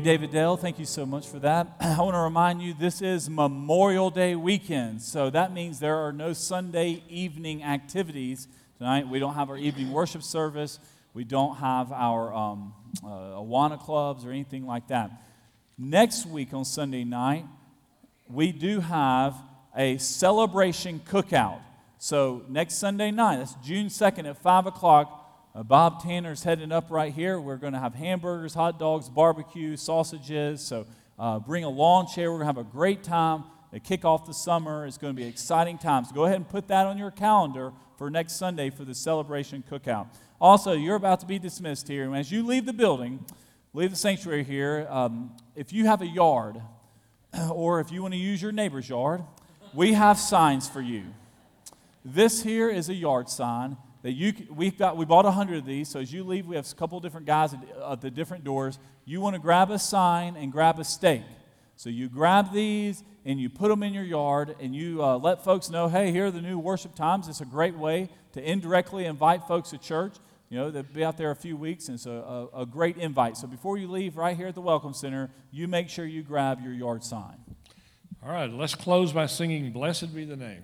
David 0.04 0.32
Dale. 0.32 0.58
Thank 0.58 0.80
you 0.80 0.86
so 0.86 1.06
much 1.06 1.28
for 1.28 1.40
that. 1.40 1.76
I 1.80 1.98
want 2.00 2.14
to 2.14 2.20
remind 2.20 2.62
you 2.62 2.74
this 2.74 3.02
is 3.02 3.30
Memorial 3.30 4.10
Day 4.10 4.36
weekend, 4.36 5.02
so 5.02 5.30
that 5.30 5.54
means 5.54 5.80
there 5.80 5.96
are 5.96 6.12
no 6.12 6.34
Sunday 6.34 7.02
evening 7.08 7.64
activities 7.64 8.50
tonight. 8.78 9.08
We 9.08 9.20
don't 9.20 9.36
have 9.36 9.50
our 9.50 9.58
evening 9.58 9.94
worship 9.94 10.22
service. 10.22 10.80
We 11.14 11.24
don't 11.24 11.56
have 11.56 11.94
our 11.94 12.34
um, 12.34 12.74
uh, 13.02 13.08
Awana 13.08 13.80
clubs 13.80 14.26
or 14.26 14.32
anything 14.32 14.66
like 14.66 14.90
that. 14.90 15.10
Next 15.78 16.26
week 16.26 16.54
on 16.54 16.66
Sunday 16.66 17.06
night, 17.06 17.46
we 18.28 18.52
do 18.52 18.82
have 18.82 19.36
a 19.74 19.98
celebration 20.00 21.00
cookout. 21.10 21.62
So 21.98 22.44
next 22.50 22.74
Sunday 22.74 23.12
night, 23.12 23.38
that's 23.38 23.54
June 23.64 23.88
2nd 23.88 24.30
at 24.30 24.38
5 24.38 24.66
o'clock, 24.66 25.23
uh, 25.56 25.62
Bob 25.62 26.02
Tanner's 26.02 26.44
heading 26.44 26.72
up 26.72 26.90
right 26.90 27.14
here. 27.14 27.40
We're 27.40 27.58
going 27.58 27.74
to 27.74 27.80
have 27.80 27.94
hamburgers, 27.94 28.56
hot 28.56 28.80
dogs, 28.80 29.08
barbecue, 29.08 29.78
sausages. 29.78 30.62
So 30.62 30.88
uh, 31.20 31.40
bring 31.40 31.64
a 31.64 31.70
lawn 31.70 32.08
chair. 32.08 32.32
We're 32.32 32.40
going 32.40 32.54
to 32.54 32.60
have 32.60 32.68
a 32.68 32.72
great 32.72 33.04
time 33.04 33.44
to 33.72 33.80
kick 33.80 34.04
off 34.04 34.26
the 34.26 34.34
summer. 34.34 34.88
It's 34.88 34.98
going 34.98 35.16
to 35.16 35.22
be 35.22 35.28
exciting 35.28 35.78
times. 35.78 36.12
Go 36.12 36.26
ahead 36.26 36.38
and 36.38 36.50
put 36.50 36.68
that 36.70 36.88
on 36.88 36.98
your 36.98 37.12
calendar 37.12 37.72
for 37.98 38.10
next 38.10 38.34
Sunday 38.34 38.72
for 38.72 38.84
the 38.84 38.96
celebration 38.96 39.64
cookout. 39.70 40.08
Also, 40.42 40.74
you're 40.74 40.96
about 40.96 41.20
to 41.20 41.28
be 41.28 41.38
dismissed 41.38 41.88
here. 41.88 42.06
And 42.06 42.16
as 42.16 42.32
you 42.32 42.44
leave 42.44 42.66
the 42.66 42.74
building, 42.74 43.24
leave 43.74 43.92
the 43.92 43.96
sanctuary 43.96 44.44
here, 44.44 44.88
um, 44.90 45.36
if 45.56 45.72
you 45.72 45.86
have 45.86 46.02
a 46.02 46.08
yard 46.08 46.62
or 47.52 47.80
if 47.80 47.92
you 47.92 48.02
want 48.02 48.16
to 48.16 48.20
use 48.20 48.42
your 48.42 48.52
neighbor's 48.52 48.90
yard, 48.90 49.24
we 49.72 49.94
have 49.94 50.18
signs 50.18 50.68
for 50.68 50.82
you. 50.82 51.04
This 52.04 52.42
here 52.42 52.70
is 52.70 52.90
a 52.90 52.94
yard 52.96 53.30
sign 53.30 53.78
that 54.04 54.12
you 54.12 54.34
we've 54.54 54.78
got 54.78 54.96
we 54.96 55.06
bought 55.06 55.26
a 55.26 55.32
hundred 55.32 55.58
of 55.58 55.66
these 55.66 55.90
so 55.90 56.00
as 56.00 56.14
you 56.14 56.24
leave 56.24 56.46
we 56.46 56.56
have 56.56 56.70
a 56.70 56.76
couple 56.76 57.00
different 57.00 57.26
guys 57.26 57.54
at, 57.54 57.60
at 57.90 58.02
the 58.02 58.12
different 58.12 58.44
doors. 58.44 58.78
You 59.06 59.20
want 59.20 59.36
to 59.36 59.42
grab 59.42 59.72
a 59.72 59.80
sign 59.80 60.36
and 60.36 60.52
grab 60.52 60.80
a 60.80 60.84
stake. 60.84 61.24
So 61.76 61.90
you 61.90 62.08
grab 62.08 62.54
these 62.54 63.04
and 63.26 63.40
you 63.40 63.50
put 63.50 63.70
them 63.70 63.82
in 63.82 63.94
your 63.94 64.04
yard 64.04 64.56
and 64.60 64.76
you 64.76 65.04
uh, 65.04 65.18
let 65.18 65.44
folks 65.44 65.70
know 65.70 65.88
hey 65.88 66.12
here 66.12 66.28
are 66.28 66.32
the 66.32 66.42
new 66.42 66.60
worship 66.60 66.96
times. 66.96 67.28
It's 67.28 67.42
a 67.42 67.46
great 67.46 67.76
way 67.76 68.10
to 68.34 68.42
indirectly 68.42 69.06
invite 69.06 69.48
folks 69.48 69.72
to 69.72 69.78
church. 69.78 70.16
You 70.50 70.60
know 70.60 70.70
they'll 70.70 70.84
be 70.84 71.04
out 71.04 71.18
there 71.18 71.32
a 71.32 71.36
few 71.36 71.56
weeks 71.56 71.88
and 71.88 71.96
it's 71.96 72.06
a, 72.06 72.12
a, 72.12 72.62
a 72.62 72.66
great 72.66 72.98
invite. 72.98 73.38
So 73.38 73.48
before 73.48 73.78
you 73.78 73.90
leave 73.90 74.18
right 74.18 74.36
here 74.36 74.48
at 74.48 74.56
the 74.56 74.62
welcome 74.62 74.94
center 74.94 75.32
you 75.50 75.68
make 75.68 75.90
sure 75.90 76.06
you 76.06 76.24
grab 76.24 76.60
your 76.62 76.74
yard 76.74 77.06
sign. 77.06 77.38
All 78.22 78.32
right, 78.32 78.52
let's 78.52 78.76
close 78.76 79.12
by 79.14 79.26
singing 79.26 79.72
Blessed 79.72 80.14
Be 80.14 80.24
the 80.24 80.38
Name. 80.38 80.64